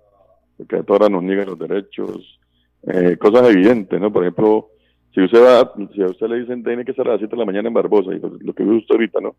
porque 0.56 0.78
a 0.78 0.84
todas 0.84 1.12
nos 1.12 1.21
niegan 1.21 1.47
los 1.47 1.60
derechos, 1.60 2.39
eh, 2.88 3.17
cosas 3.17 3.49
evidentes, 3.49 3.99
¿no? 3.99 4.10
Por 4.10 4.23
ejemplo, 4.23 4.69
si 5.13 5.21
usted 5.21 5.43
va, 5.43 5.73
si 5.93 6.02
a 6.02 6.06
usted 6.06 6.28
le 6.28 6.39
dicen 6.39 6.63
tiene 6.63 6.86
que 6.86 6.91
estar 6.91 7.06
a 7.06 7.12
las 7.12 7.19
7 7.19 7.36
de 7.36 7.39
la 7.39 7.45
mañana 7.45 7.67
en 7.67 7.73
Barbosa, 7.73 8.13
y 8.13 8.19
lo 8.19 8.54
que 8.54 8.63
ve 8.63 8.78
usted 8.78 8.95
ahorita, 8.95 9.19
¿no? 9.19 9.36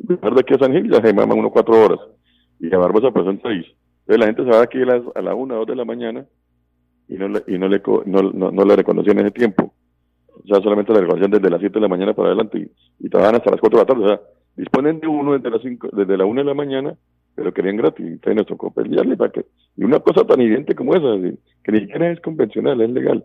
De 0.00 0.44
que 0.44 0.54
a 0.54 0.58
San 0.58 0.72
Gil 0.72 0.90
ya 0.90 1.00
se 1.00 1.12
maman 1.12 1.38
unos 1.38 1.52
cuatro 1.52 1.74
horas, 1.78 2.00
y 2.58 2.74
a 2.74 2.78
Barbosa 2.78 3.12
son 3.12 3.40
seis. 3.42 3.66
Entonces 4.06 4.18
la 4.18 4.26
gente 4.26 4.44
se 4.44 4.50
va 4.50 4.62
aquí 4.62 4.82
a 4.82 4.86
las 4.86 5.02
a 5.14 5.22
la 5.22 5.34
1 5.34 5.54
o 5.54 5.58
2 5.58 5.66
de 5.66 5.76
la 5.76 5.84
mañana 5.84 6.26
y 7.08 7.14
no 7.14 7.28
le, 7.28 7.42
y 7.46 7.58
no 7.58 7.68
le, 7.68 7.82
no, 8.06 8.50
no, 8.50 8.64
le 8.64 8.76
reconocían 8.76 9.18
ese 9.20 9.30
tiempo. 9.30 9.72
O 10.28 10.46
sea, 10.46 10.60
solamente 10.62 10.92
le 10.92 11.02
reconocían 11.02 11.30
desde 11.30 11.50
las 11.50 11.60
7 11.60 11.74
de 11.74 11.80
la 11.80 11.88
mañana 11.88 12.14
para 12.14 12.28
adelante 12.28 12.58
y, 12.58 13.06
y 13.06 13.08
trabajan 13.08 13.36
hasta 13.36 13.50
las 13.50 13.60
4 13.60 13.78
de 13.78 13.82
la 13.82 13.86
tarde. 13.86 14.04
O 14.04 14.08
sea, 14.08 14.20
disponen 14.56 15.00
de 15.00 15.06
uno 15.06 15.34
desde 15.34 15.50
las 15.50 15.62
5, 15.62 15.90
desde 15.92 16.16
la 16.16 16.24
1 16.24 16.40
de 16.40 16.46
la 16.46 16.54
mañana 16.54 16.96
pero 17.34 17.54
querían 17.54 17.76
gratis. 17.76 18.04
Entonces 18.06 18.36
nos 18.36 18.46
tocó 18.46 18.70
pelearle 18.70 19.16
para 19.16 19.32
que. 19.32 19.46
Y 19.76 19.84
una 19.84 20.00
cosa 20.00 20.24
tan 20.24 20.40
evidente 20.40 20.74
como 20.74 20.94
esa, 20.94 21.16
que 21.64 21.72
ni 21.72 21.80
siquiera 21.80 22.10
es 22.10 22.20
convencional, 22.20 22.80
es 22.80 22.90
legal. 22.90 23.24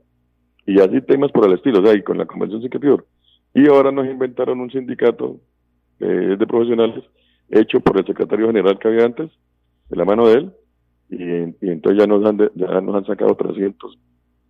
Y 0.65 0.79
así 0.79 1.01
temas 1.01 1.31
por 1.31 1.45
el 1.45 1.53
estilo, 1.53 1.79
o 1.79 1.85
sea, 1.85 1.93
y 1.93 2.01
con 2.01 2.17
la 2.17 2.25
convención 2.25 2.61
sí 2.61 2.69
que 2.69 2.79
peor. 2.79 3.05
Y 3.53 3.67
ahora 3.67 3.91
nos 3.91 4.07
inventaron 4.07 4.59
un 4.59 4.71
sindicato 4.71 5.39
de 5.99 6.47
profesionales 6.47 7.03
hecho 7.49 7.79
por 7.79 7.97
el 7.97 8.05
secretario 8.05 8.47
general 8.47 8.79
que 8.79 8.87
había 8.87 9.05
antes, 9.05 9.29
de 9.89 9.97
la 9.97 10.05
mano 10.05 10.27
de 10.27 10.33
él, 10.35 10.51
y, 11.09 11.67
entonces 11.69 11.99
ya 11.99 12.07
nos 12.07 12.25
han 12.25 12.37
ya 12.55 12.81
nos 12.81 12.95
han 12.95 13.05
sacado 13.05 13.35
300 13.35 13.97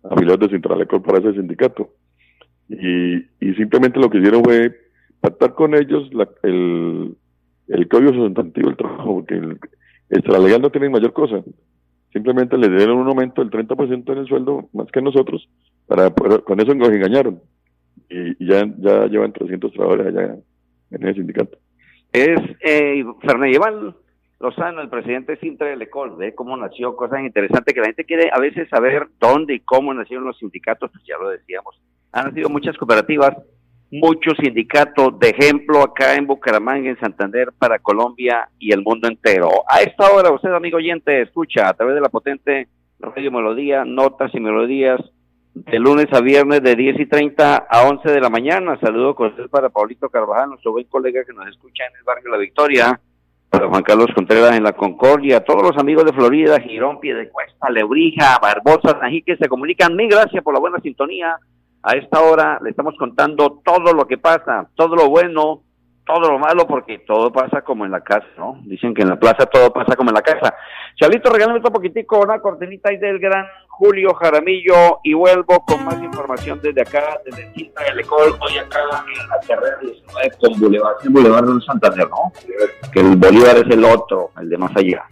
afiliados 0.04 0.40
de 0.40 0.48
Centralecol 0.48 1.02
para 1.02 1.18
ese 1.18 1.34
sindicato. 1.34 1.90
Y, 2.68 3.16
y 3.40 3.54
simplemente 3.56 4.00
lo 4.00 4.08
que 4.10 4.18
hicieron 4.18 4.42
fue 4.42 4.74
pactar 5.20 5.54
con 5.54 5.74
ellos 5.74 6.12
la, 6.12 6.28
el, 6.42 7.14
el 7.68 7.88
código 7.88 8.12
sustantivo 8.12 8.68
del 8.68 8.76
trabajo, 8.76 9.16
porque 9.16 9.34
el 9.34 9.58
extralegal 10.10 10.62
no 10.62 10.70
tiene 10.70 10.88
mayor 10.88 11.12
cosa. 11.12 11.42
Simplemente 12.12 12.56
le 12.56 12.70
dieron 12.70 12.98
un 12.98 13.08
aumento 13.08 13.44
del 13.44 13.50
30% 13.50 14.12
en 14.12 14.18
el 14.18 14.26
sueldo, 14.26 14.68
más 14.72 14.90
que 14.90 15.02
nosotros, 15.02 15.48
para 15.86 16.10
con 16.10 16.60
eso 16.60 16.74
nos 16.74 16.88
engañaron. 16.88 17.40
Y, 18.08 18.46
ya, 18.46 18.64
ya 18.78 19.06
llevan 19.06 19.32
300 19.32 19.72
trabajadores 19.72 20.06
allá 20.06 20.36
en 20.90 21.06
el 21.06 21.14
sindicato. 21.14 21.58
Es 22.12 22.38
eh, 22.60 23.02
Iván 23.52 23.94
Lozano, 24.38 24.82
el 24.82 24.90
presidente 24.90 25.32
de 25.32 25.40
Sintra 25.40 25.68
de 25.68 25.76
Lecol, 25.76 26.18
de 26.18 26.34
cómo 26.34 26.56
nació, 26.56 26.94
cosas 26.94 27.20
interesantes 27.20 27.72
que 27.74 27.80
la 27.80 27.86
gente 27.86 28.04
quiere 28.04 28.30
a 28.32 28.38
veces 28.38 28.68
saber 28.68 29.08
dónde 29.18 29.54
y 29.54 29.60
cómo 29.60 29.94
nacieron 29.94 30.26
los 30.26 30.38
sindicatos, 30.38 30.90
pues 30.92 31.04
ya 31.04 31.16
lo 31.16 31.30
decíamos. 31.30 31.80
Han 32.12 32.26
nacido 32.26 32.50
muchas 32.50 32.76
cooperativas, 32.76 33.34
muchos 33.90 34.34
sindicatos 34.42 35.18
de 35.18 35.30
ejemplo 35.30 35.80
acá 35.80 36.14
en 36.16 36.26
Bucaramanga, 36.26 36.90
en 36.90 37.00
Santander, 37.00 37.48
para 37.58 37.78
Colombia 37.78 38.48
y 38.58 38.72
el 38.72 38.82
mundo 38.82 39.08
entero. 39.08 39.48
A 39.68 39.80
esta 39.80 40.10
hora, 40.10 40.30
usted, 40.32 40.52
amigo 40.52 40.76
oyente, 40.76 41.22
escucha 41.22 41.68
a 41.68 41.74
través 41.74 41.94
de 41.94 42.00
la 42.02 42.10
potente 42.10 42.68
Radio 42.98 43.30
Melodía, 43.30 43.84
notas 43.84 44.34
y 44.34 44.40
melodías, 44.40 45.00
de 45.56 45.78
lunes 45.78 46.06
a 46.12 46.20
viernes 46.20 46.62
de 46.62 46.76
10 46.76 47.00
y 47.00 47.06
30 47.06 47.66
a 47.68 47.88
11 47.88 48.10
de 48.10 48.20
la 48.20 48.28
mañana. 48.28 48.78
Saludo 48.78 49.16
usted 49.18 49.48
para 49.48 49.70
Paulito 49.70 50.10
Carvajal, 50.10 50.50
nuestro 50.50 50.72
buen 50.72 50.84
colega 50.84 51.24
que 51.24 51.32
nos 51.32 51.48
escucha 51.48 51.84
en 51.86 51.96
el 51.96 52.04
barrio 52.04 52.30
La 52.30 52.36
Victoria, 52.36 53.00
para 53.48 53.66
Juan 53.66 53.82
Carlos 53.82 54.10
Contreras 54.14 54.54
en 54.54 54.62
La 54.62 54.74
Concordia, 54.74 55.44
todos 55.44 55.62
los 55.62 55.78
amigos 55.78 56.04
de 56.04 56.12
Florida, 56.12 56.60
Girón, 56.60 57.00
Piedecuesta, 57.00 57.70
Lebrija, 57.70 58.38
Barbosa, 58.38 59.00
que 59.24 59.36
se 59.36 59.48
comunican. 59.48 59.96
Mil 59.96 60.08
gracias 60.08 60.44
por 60.44 60.52
la 60.52 60.60
buena 60.60 60.78
sintonía 60.80 61.38
a 61.86 61.92
esta 61.92 62.20
hora 62.20 62.58
le 62.62 62.70
estamos 62.70 62.96
contando 62.98 63.62
todo 63.64 63.92
lo 63.92 64.08
que 64.08 64.18
pasa, 64.18 64.68
todo 64.74 64.96
lo 64.96 65.08
bueno, 65.08 65.62
todo 66.06 66.30
lo 66.30 66.38
malo, 66.38 66.66
porque 66.66 67.00
todo 67.00 67.32
pasa 67.32 67.62
como 67.62 67.84
en 67.84 67.90
la 67.90 68.00
casa, 68.00 68.28
¿no? 68.38 68.60
Dicen 68.62 68.94
que 68.94 69.02
en 69.02 69.08
la 69.08 69.16
plaza 69.16 69.44
todo 69.46 69.72
pasa 69.72 69.96
como 69.96 70.10
en 70.10 70.14
la 70.14 70.22
casa. 70.22 70.54
Chalito, 70.94 71.30
regálame 71.30 71.58
un 71.58 71.64
poquitico, 71.64 72.20
una 72.20 72.38
cortinita 72.38 72.90
ahí 72.90 72.96
del 72.96 73.18
gran 73.18 73.44
Julio 73.66 74.14
Jaramillo 74.14 75.00
y 75.02 75.14
vuelvo 75.14 75.64
con 75.66 75.84
más 75.84 76.00
información 76.00 76.60
desde 76.62 76.80
acá, 76.80 77.18
desde 77.24 77.52
Quinta 77.52 77.82
del 77.82 77.98
Ecol, 77.98 78.38
hoy 78.40 78.56
acá 78.56 78.78
en 79.04 79.28
la 79.28 79.40
carrera 79.46 79.78
19 79.82 80.30
con 80.40 80.60
Boulevard, 80.60 80.96
el 81.02 81.10
Boulevard 81.10 81.44
de 81.44 81.60
Santander, 81.66 82.08
¿no? 82.08 82.32
Que 82.92 83.00
el 83.00 83.16
Bolívar 83.16 83.56
es 83.56 83.68
el 83.68 83.84
otro, 83.84 84.30
el 84.40 84.48
de 84.48 84.58
más 84.58 84.76
allá. 84.76 85.04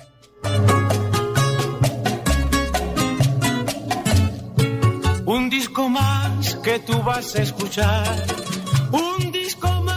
Un 5.27 5.51
disco 5.51 5.89
más 5.89 6.55
que 6.63 6.79
tú 6.79 7.03
vas 7.03 7.35
a 7.35 7.43
escuchar, 7.43 8.07
un 8.93 9.33
disco 9.33 9.69
más 9.83 9.94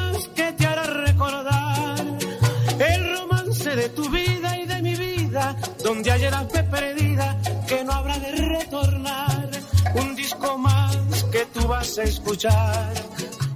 de 3.88 3.94
tu 3.94 4.10
vida 4.10 4.58
y 4.58 4.66
de 4.66 4.82
mi 4.82 4.96
vida, 4.96 5.56
donde 5.84 6.12
ayer 6.12 6.34
fe 6.52 6.64
perdida 6.64 7.38
que 7.68 7.84
no 7.86 7.92
habrá 7.94 8.18
de 8.20 8.32
retornar. 8.32 9.50
Un 9.96 10.16
disco 10.16 10.58
más 10.58 10.98
que 11.32 11.46
tú 11.54 11.68
vas 11.68 11.98
a 11.98 12.04
escuchar 12.04 12.94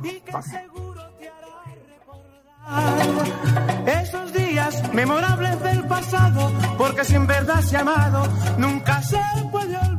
y 0.03 0.19
que 0.21 0.31
seguro 0.43 1.01
te 1.19 1.27
hará 1.29 1.55
recordar 1.93 3.23
esos 4.01 4.33
días 4.33 4.93
memorables 4.93 5.61
del 5.61 5.83
pasado, 5.87 6.51
porque 6.77 7.03
si 7.03 7.15
en 7.15 7.27
verdad 7.27 7.61
se 7.61 7.77
amado, 7.77 8.27
nunca 8.57 9.01
se 9.01 9.19
puede 9.51 9.75
olvidar. 9.77 9.90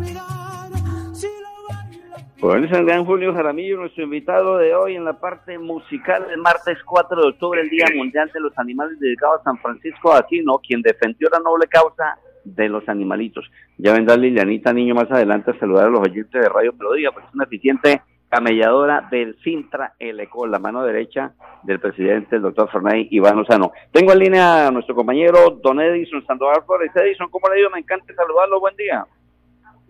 Bueno, 2.42 2.68
San 2.68 2.84
Gran 2.84 3.04
Julio 3.04 3.32
Jaramillo, 3.32 3.76
nuestro 3.76 4.02
invitado 4.02 4.58
de 4.58 4.74
hoy 4.74 4.96
en 4.96 5.04
la 5.04 5.12
parte 5.12 5.60
musical 5.60 6.26
del 6.26 6.38
martes 6.38 6.76
4 6.84 7.22
de 7.22 7.28
octubre, 7.28 7.60
el 7.60 7.70
Día 7.70 7.86
Mundial 7.94 8.32
de 8.34 8.40
los 8.40 8.58
Animales 8.58 8.98
dedicado 8.98 9.34
a 9.34 9.42
San 9.44 9.58
Francisco 9.58 10.12
Aquino, 10.12 10.58
quien 10.58 10.82
defendió 10.82 11.28
la 11.30 11.38
noble 11.38 11.68
causa 11.68 12.18
de 12.42 12.68
los 12.68 12.88
animalitos. 12.88 13.48
Ya 13.78 13.92
vendrá 13.92 14.16
Lilianita 14.16 14.72
Niño 14.72 14.92
más 14.92 15.08
adelante 15.12 15.52
a 15.52 15.58
saludar 15.60 15.86
a 15.86 15.90
los 15.90 16.00
oyentes 16.00 16.32
de 16.32 16.48
Radio 16.48 16.72
Melodía, 16.72 17.12
pues 17.12 17.24
es 17.28 17.32
una 17.32 17.44
eficiente 17.44 18.02
camelladora 18.28 19.06
del 19.08 19.36
Sintra 19.44 19.94
Elecol, 20.00 20.50
la 20.50 20.58
mano 20.58 20.82
derecha 20.82 21.34
del 21.62 21.78
presidente, 21.78 22.34
el 22.34 22.42
doctor 22.42 22.68
Fernández 22.72 23.06
Iván 23.12 23.36
Lozano. 23.36 23.70
Tengo 23.92 24.14
en 24.14 24.18
línea 24.18 24.66
a 24.66 24.70
nuestro 24.72 24.96
compañero 24.96 25.60
Don 25.62 25.80
Edison 25.80 26.26
Sandoval 26.26 26.64
Flores. 26.66 26.90
Edison, 26.92 27.30
¿cómo 27.30 27.48
le 27.50 27.60
ido? 27.60 27.70
Me 27.70 27.78
encanta 27.78 28.12
saludarlo. 28.12 28.58
Buen 28.58 28.74
día. 28.74 29.06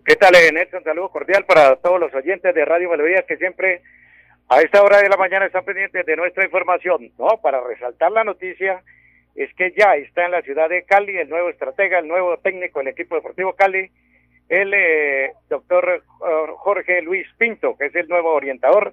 ¿Qué 0.05 0.17
tal, 0.17 0.33
Nelson? 0.33 0.79
Un 0.79 0.83
saludo 0.83 1.09
cordial 1.09 1.45
para 1.45 1.77
todos 1.77 1.97
los 1.97 2.13
oyentes 2.13 2.53
de 2.53 2.65
Radio 2.65 2.89
Melodía 2.89 3.23
que 3.25 3.37
siempre 3.37 3.81
a 4.49 4.59
esta 4.59 4.83
hora 4.83 4.97
de 4.97 5.07
la 5.07 5.15
mañana 5.15 5.45
están 5.45 5.63
pendientes 5.63 6.05
de 6.05 6.17
nuestra 6.17 6.43
información. 6.43 7.09
No, 7.17 7.39
para 7.41 7.61
resaltar 7.61 8.11
la 8.11 8.25
noticia 8.25 8.83
es 9.33 9.53
que 9.53 9.71
ya 9.77 9.95
está 9.95 10.25
en 10.25 10.31
la 10.31 10.41
ciudad 10.41 10.67
de 10.67 10.83
Cali 10.83 11.17
el 11.17 11.29
nuevo 11.29 11.49
estratega, 11.49 11.99
el 11.99 12.09
nuevo 12.09 12.37
técnico 12.39 12.79
del 12.79 12.89
equipo 12.89 13.15
deportivo 13.15 13.53
Cali, 13.53 13.89
el 14.49 14.73
eh, 14.73 15.31
doctor 15.47 15.89
eh, 15.89 16.01
Jorge 16.57 17.01
Luis 17.01 17.25
Pinto, 17.37 17.77
que 17.77 17.85
es 17.85 17.95
el 17.95 18.09
nuevo 18.09 18.33
orientador. 18.33 18.91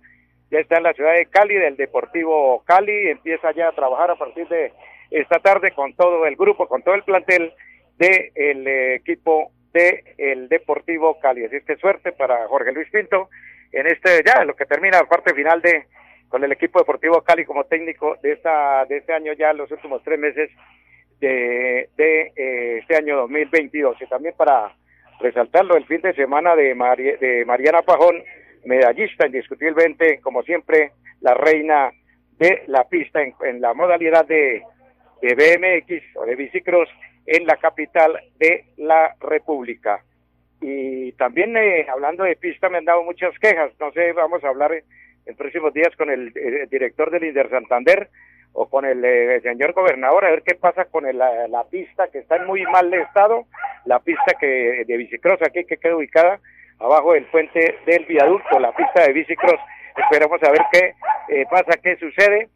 Ya 0.52 0.60
está 0.60 0.76
en 0.76 0.84
la 0.84 0.92
ciudad 0.92 1.14
de 1.14 1.26
Cali, 1.26 1.56
del 1.56 1.76
Deportivo 1.76 2.62
Cali, 2.64 3.08
empieza 3.08 3.50
ya 3.50 3.68
a 3.68 3.72
trabajar 3.72 4.12
a 4.12 4.16
partir 4.16 4.46
de 4.46 4.72
esta 5.10 5.40
tarde 5.40 5.72
con 5.72 5.92
todo 5.94 6.24
el 6.26 6.36
grupo, 6.36 6.68
con 6.68 6.82
todo 6.82 6.94
el 6.94 7.02
plantel 7.02 7.52
del 7.98 8.64
de 8.64 8.94
equipo 8.94 9.50
de 9.72 10.14
el 10.18 10.48
Deportivo 10.48 11.18
Cali. 11.20 11.44
Así 11.44 11.60
que 11.66 11.76
suerte 11.76 12.12
para 12.12 12.46
Jorge 12.48 12.72
Luis 12.72 12.88
Pinto 12.90 13.28
en 13.72 13.86
este 13.86 14.22
ya 14.24 14.44
lo 14.44 14.54
que 14.54 14.66
termina 14.66 14.98
la 14.98 15.08
parte 15.08 15.34
final 15.34 15.60
de 15.62 15.86
con 16.28 16.42
el 16.44 16.52
equipo 16.52 16.78
Deportivo 16.78 17.22
Cali 17.22 17.44
como 17.44 17.64
técnico 17.64 18.16
de 18.22 18.32
esta 18.32 18.84
de 18.86 18.98
este 18.98 19.12
año 19.12 19.32
ya 19.32 19.52
los 19.52 19.70
últimos 19.70 20.02
tres 20.02 20.18
meses 20.18 20.50
de, 21.20 21.88
de 21.96 22.32
eh, 22.36 22.78
este 22.78 22.96
año 22.96 23.16
2022 23.16 24.00
y 24.00 24.06
también 24.06 24.34
para 24.36 24.74
resaltarlo 25.20 25.76
el 25.76 25.86
fin 25.86 26.00
de 26.00 26.14
semana 26.14 26.56
de, 26.56 26.74
de 27.20 27.44
Mariana 27.44 27.82
Pajón 27.82 28.22
medallista 28.64 29.26
indiscutiblemente 29.26 30.20
como 30.20 30.42
siempre 30.42 30.92
la 31.20 31.34
reina 31.34 31.92
de 32.38 32.62
la 32.68 32.84
pista 32.84 33.22
en, 33.22 33.34
en 33.44 33.60
la 33.60 33.74
modalidad 33.74 34.26
de, 34.26 34.62
de 35.20 35.34
BMX 35.34 36.16
o 36.16 36.24
de 36.24 36.36
bicicross 36.36 36.88
en 37.26 37.46
la 37.46 37.56
capital 37.56 38.18
de 38.38 38.64
la 38.76 39.14
República. 39.20 40.02
Y 40.60 41.12
también 41.12 41.56
eh, 41.56 41.86
hablando 41.88 42.24
de 42.24 42.36
pista 42.36 42.68
me 42.68 42.78
han 42.78 42.84
dado 42.84 43.02
muchas 43.02 43.36
quejas, 43.38 43.72
no 43.80 43.90
sé, 43.92 44.12
vamos 44.12 44.44
a 44.44 44.48
hablar 44.48 44.72
en 45.26 45.36
próximos 45.36 45.72
días 45.72 45.94
con 45.96 46.10
el, 46.10 46.32
director 46.70 47.10
del 47.10 47.24
Inder 47.24 47.48
Santander 47.48 48.10
o 48.52 48.68
con 48.68 48.84
el, 48.84 49.02
eh, 49.04 49.40
señor 49.42 49.72
gobernador 49.72 50.24
a 50.24 50.30
ver 50.30 50.42
qué 50.42 50.54
pasa 50.54 50.84
con 50.86 51.04
la, 51.16 51.64
pista 51.70 52.08
que 52.08 52.18
está 52.18 52.36
en 52.36 52.46
muy 52.46 52.62
mal 52.64 52.92
estado, 52.92 53.46
la 53.86 54.00
pista 54.00 54.34
que 54.38 54.84
de 54.86 54.96
bicicross 54.96 55.40
aquí 55.42 55.64
que 55.64 55.78
queda 55.78 55.96
ubicada 55.96 56.40
abajo 56.78 57.12
del 57.12 57.26
puente 57.26 57.76
del 57.86 58.04
viaducto, 58.06 58.58
la 58.58 58.74
pista 58.74 59.04
de 59.06 59.12
bicicross. 59.12 59.60
Esperamos 59.96 60.42
a 60.42 60.50
ver 60.50 60.62
qué 60.72 60.94
eh, 61.28 61.46
pasa, 61.50 61.78
qué 61.82 61.96
sucede. 61.96 62.48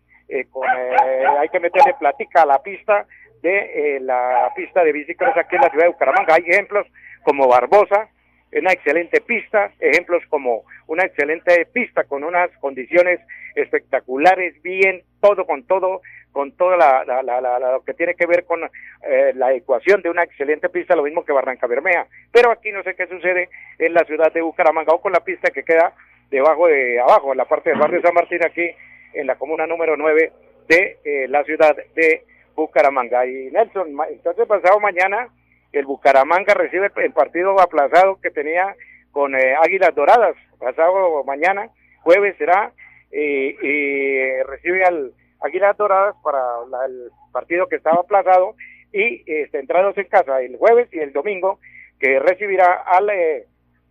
con, 0.51 0.69
hay 0.69 1.49
que 1.49 1.61
meterle 1.61 1.95
platica 1.99 2.43
a 2.43 2.47
la 2.47 2.63
pista 2.63 3.07
de 3.45 3.97
eh, 3.97 4.01
la 4.01 4.51
pista 4.57 4.83
de 4.83 4.93
bicicletas 4.93 5.37
aquí 5.37 5.57
en 5.57 5.63
la 5.63 5.69
ciudad 5.69 5.85
de 5.85 5.93
Bucaramanga. 5.93 6.35
Hay 6.35 6.45
ejemplos 6.49 6.87
como 7.23 7.47
Barbosa, 7.47 8.09
una 8.53 8.73
excelente 8.73 9.21
pista, 9.21 9.71
ejemplos 9.79 10.23
como 10.31 10.65
una 10.87 11.05
excelente 11.05 11.67
pista 11.67 12.05
con 12.05 12.25
unas 12.25 12.51
condiciones 12.59 13.21
espectaculares, 13.55 14.61
bien, 14.63 15.03
todo 15.21 15.45
con 15.45 15.67
todo, 15.67 16.01
con 16.33 16.57
todo 16.57 16.75
la, 16.77 17.05
lo 17.05 17.85
que 17.85 17.93
tiene 17.93 18.15
que 18.15 18.27
ver 18.27 18.45
con 18.45 18.65
eh, 18.65 19.33
la 19.35 19.53
ecuación 19.53 20.01
de 20.01 20.09
una 20.09 20.23
excelente 20.23 20.71
pista, 20.71 20.97
lo 20.97 21.03
mismo 21.03 21.25
que 21.25 21.33
Barranca 21.33 21.67
Bermeja. 21.67 22.07
Pero 22.33 22.51
aquí 22.51 22.73
no 22.73 22.83
sé 22.83 22.95
qué 22.95 23.07
sucede 23.07 23.51
en 23.79 23.93
la 23.93 24.05
ciudad 24.05 24.33
de 24.33 24.41
Bucaramanga 24.41 24.95
o 24.95 25.03
con 25.03 25.13
la 25.13 25.21
pista 25.21 25.51
que 25.51 25.65
queda 25.65 25.93
debajo 26.31 26.67
de 26.67 26.99
abajo, 26.99 27.33
en 27.33 27.39
la 27.39 27.45
parte 27.45 27.71
del 27.71 27.79
barrio 27.79 28.01
San 28.01 28.15
Martín, 28.15 28.43
aquí 28.43 28.71
en 29.13 29.27
la 29.27 29.37
comuna 29.37 29.67
número 29.67 29.99
9 29.99 30.33
de 30.67 30.99
eh, 31.05 31.29
la 31.29 31.45
ciudad 31.45 31.77
de 31.95 32.25
Bucaramanga. 32.55 33.27
Y 33.27 33.51
Nelson, 33.51 33.97
entonces 34.11 34.47
pasado 34.47 34.81
mañana 34.81 35.29
el 35.73 35.87
Bucaramanga 35.87 36.55
recibe 36.55 36.91
el 36.97 37.13
partido 37.13 37.59
aplazado 37.61 38.21
que 38.21 38.31
tenía 38.31 38.75
con 39.13 39.35
eh, 39.35 39.55
Águilas 39.63 39.95
Doradas. 39.95 40.37
Pasado 40.59 41.23
mañana, 41.25 41.69
jueves 42.03 42.37
será, 42.39 42.73
y 43.11 44.43
recibe 44.45 44.85
al 44.85 45.13
Águilas 45.41 45.77
Doradas 45.77 46.17
para 46.23 46.41
el 46.87 47.11
partido 47.33 47.69
que 47.69 47.77
estaba 47.77 48.01
aplazado 48.01 48.55
y 48.93 49.23
este, 49.27 49.59
entrados 49.59 49.99
en 49.99 50.07
casa 50.07 50.41
el 50.41 50.57
jueves 50.57 50.89
y 50.93 51.01
el 51.01 51.13
domingo 51.13 51.59
que 51.99 52.19
recibirá 52.21 52.83
al 52.87 53.11
eh, 53.11 53.47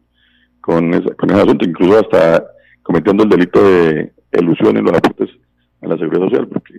con, 0.67 0.93
ese 0.93 1.33
asunto, 1.33 1.65
incluso 1.65 1.99
hasta 1.99 2.45
cometiendo 2.83 3.23
el 3.23 3.29
delito 3.29 3.63
de 3.63 4.11
elusión 4.33 4.75
en 4.75 4.83
los 4.83 4.97
aportes 4.97 5.29
a 5.81 5.87
la 5.87 5.97
seguridad 5.97 6.25
social, 6.25 6.47
porque, 6.49 6.73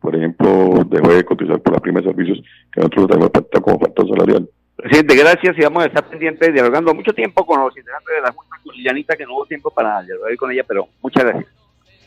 por 0.00 0.16
ejemplo, 0.16 0.84
dejó 0.88 1.12
de 1.12 1.24
cotizar 1.24 1.60
por 1.60 1.74
la 1.74 1.78
prima 1.78 2.00
de 2.00 2.08
servicios 2.08 2.42
que 2.72 2.80
nosotros 2.80 3.06
tenemos 3.06 3.30
como 3.62 3.78
falta 3.78 4.02
salarial. 4.02 4.48
Presidente, 4.74 5.16
gracias 5.16 5.56
y 5.56 5.62
vamos 5.62 5.84
a 5.84 5.86
estar 5.86 6.08
pendientes 6.08 6.52
dialogando 6.52 6.92
mucho 6.92 7.12
tiempo 7.12 7.46
con 7.46 7.60
los 7.60 7.76
integrantes 7.76 8.16
de 8.16 8.20
la 8.20 8.32
Junta, 8.32 8.56
con 8.64 8.74
Lillanita, 8.74 9.16
que 9.16 9.26
no 9.26 9.34
hubo 9.36 9.46
tiempo 9.46 9.70
para 9.70 10.02
dialogar 10.02 10.36
con 10.36 10.50
ella, 10.50 10.64
pero 10.66 10.88
muchas 11.00 11.22
gracias. 11.22 11.46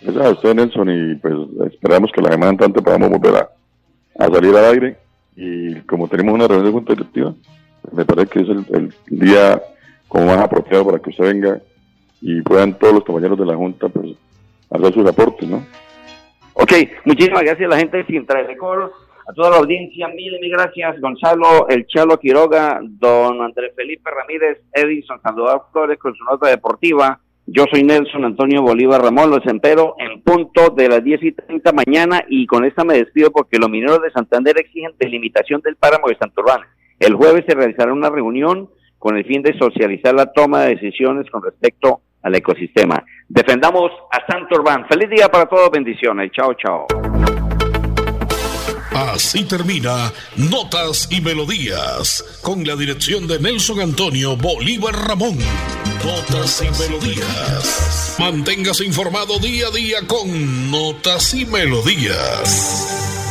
Gracias 0.01 0.25
a 0.25 0.31
usted, 0.31 0.55
Nelson, 0.55 0.89
y 0.89 1.15
pues 1.15 1.33
esperamos 1.71 2.11
que 2.11 2.21
la 2.21 2.31
semana 2.31 2.51
entrante 2.51 2.81
podamos 2.81 3.09
volver 3.09 3.35
a, 3.35 4.25
a 4.25 4.27
salir 4.27 4.53
al 4.57 4.65
aire 4.65 4.97
y 5.37 5.75
como 5.81 6.09
tenemos 6.09 6.33
una 6.33 6.47
reunión 6.47 6.65
de 6.65 6.71
junta 6.73 6.93
directiva, 6.93 7.33
me 7.91 8.05
parece 8.05 8.27
que 8.27 8.39
es 8.39 8.49
el, 8.49 8.93
día 9.07 9.61
como 10.13 10.27
más 10.27 10.37
apropiado 10.37 10.85
para 10.85 10.99
que 10.99 11.09
usted 11.09 11.23
venga 11.23 11.59
y 12.21 12.39
puedan 12.43 12.77
todos 12.77 12.93
los 12.93 13.03
compañeros 13.03 13.39
de 13.39 13.47
la 13.47 13.55
junta 13.55 13.89
pues 13.89 14.11
hacer 14.69 14.93
sus 14.93 15.09
aportes, 15.09 15.49
¿no? 15.49 15.65
Ok, 16.53 16.71
muchísimas 17.03 17.41
gracias 17.41 17.65
a 17.65 17.73
la 17.73 17.79
gente 17.79 17.97
de 17.97 18.05
Sintra 18.05 18.39
a 18.39 19.33
toda 19.33 19.49
la 19.49 19.57
audiencia, 19.57 20.07
mil, 20.09 20.39
mil 20.39 20.51
gracias, 20.51 21.01
Gonzalo, 21.01 21.67
el 21.67 21.87
Chalo 21.87 22.19
Quiroga, 22.19 22.79
don 22.83 23.41
Andrés 23.41 23.73
Felipe 23.75 24.11
Ramírez, 24.11 24.59
Edison 24.71 25.19
Sandoval 25.23 25.61
Flores 25.71 25.97
con 25.97 26.13
su 26.13 26.23
nota 26.25 26.47
deportiva, 26.47 27.19
yo 27.47 27.65
soy 27.71 27.83
Nelson 27.83 28.25
Antonio 28.25 28.61
Bolívar 28.61 29.01
Ramón, 29.01 29.31
los 29.31 29.45
empero 29.47 29.95
en 29.97 30.21
punto 30.21 30.69
de 30.69 30.89
las 30.89 31.03
10 31.03 31.23
y 31.23 31.31
30 31.31 31.71
mañana 31.71 32.23
y 32.27 32.45
con 32.45 32.65
esta 32.65 32.83
me 32.83 32.95
despido 32.95 33.31
porque 33.31 33.57
los 33.57 33.69
mineros 33.69 34.01
de 34.03 34.11
Santander 34.11 34.59
exigen 34.59 34.91
delimitación 34.99 35.61
del 35.61 35.75
páramo 35.75 36.07
de 36.09 36.17
Santurbán. 36.17 36.61
El 36.99 37.15
jueves 37.15 37.45
se 37.47 37.55
realizará 37.55 37.91
una 37.91 38.09
reunión 38.09 38.69
con 39.03 39.17
el 39.17 39.25
fin 39.25 39.41
de 39.41 39.53
socializar 39.57 40.15
la 40.15 40.31
toma 40.31 40.61
de 40.61 40.75
decisiones 40.75 41.29
con 41.29 41.43
respecto 41.43 41.99
al 42.21 42.35
ecosistema. 42.35 43.03
Defendamos 43.27 43.91
a 44.09 44.25
Santurbán. 44.31 44.87
Feliz 44.87 45.09
día 45.09 45.27
para 45.27 45.45
todos, 45.45 45.69
bendiciones. 45.71 46.31
Chao, 46.31 46.53
chao. 46.53 46.87
Así 48.95 49.45
termina 49.45 50.09
Notas 50.37 51.09
y 51.11 51.19
Melodías 51.19 52.39
con 52.41 52.63
la 52.63 52.77
dirección 52.77 53.27
de 53.27 53.39
Nelson 53.39 53.81
Antonio 53.81 54.37
Bolívar 54.37 54.95
Ramón. 54.95 55.37
Notas 56.05 56.63
y 56.63 56.89
Melodías. 56.89 58.15
Manténgase 58.19 58.85
informado 58.85 59.37
día 59.39 59.67
a 59.67 59.71
día 59.71 59.97
con 60.07 60.71
Notas 60.71 61.33
y 61.33 61.45
Melodías. 61.45 63.22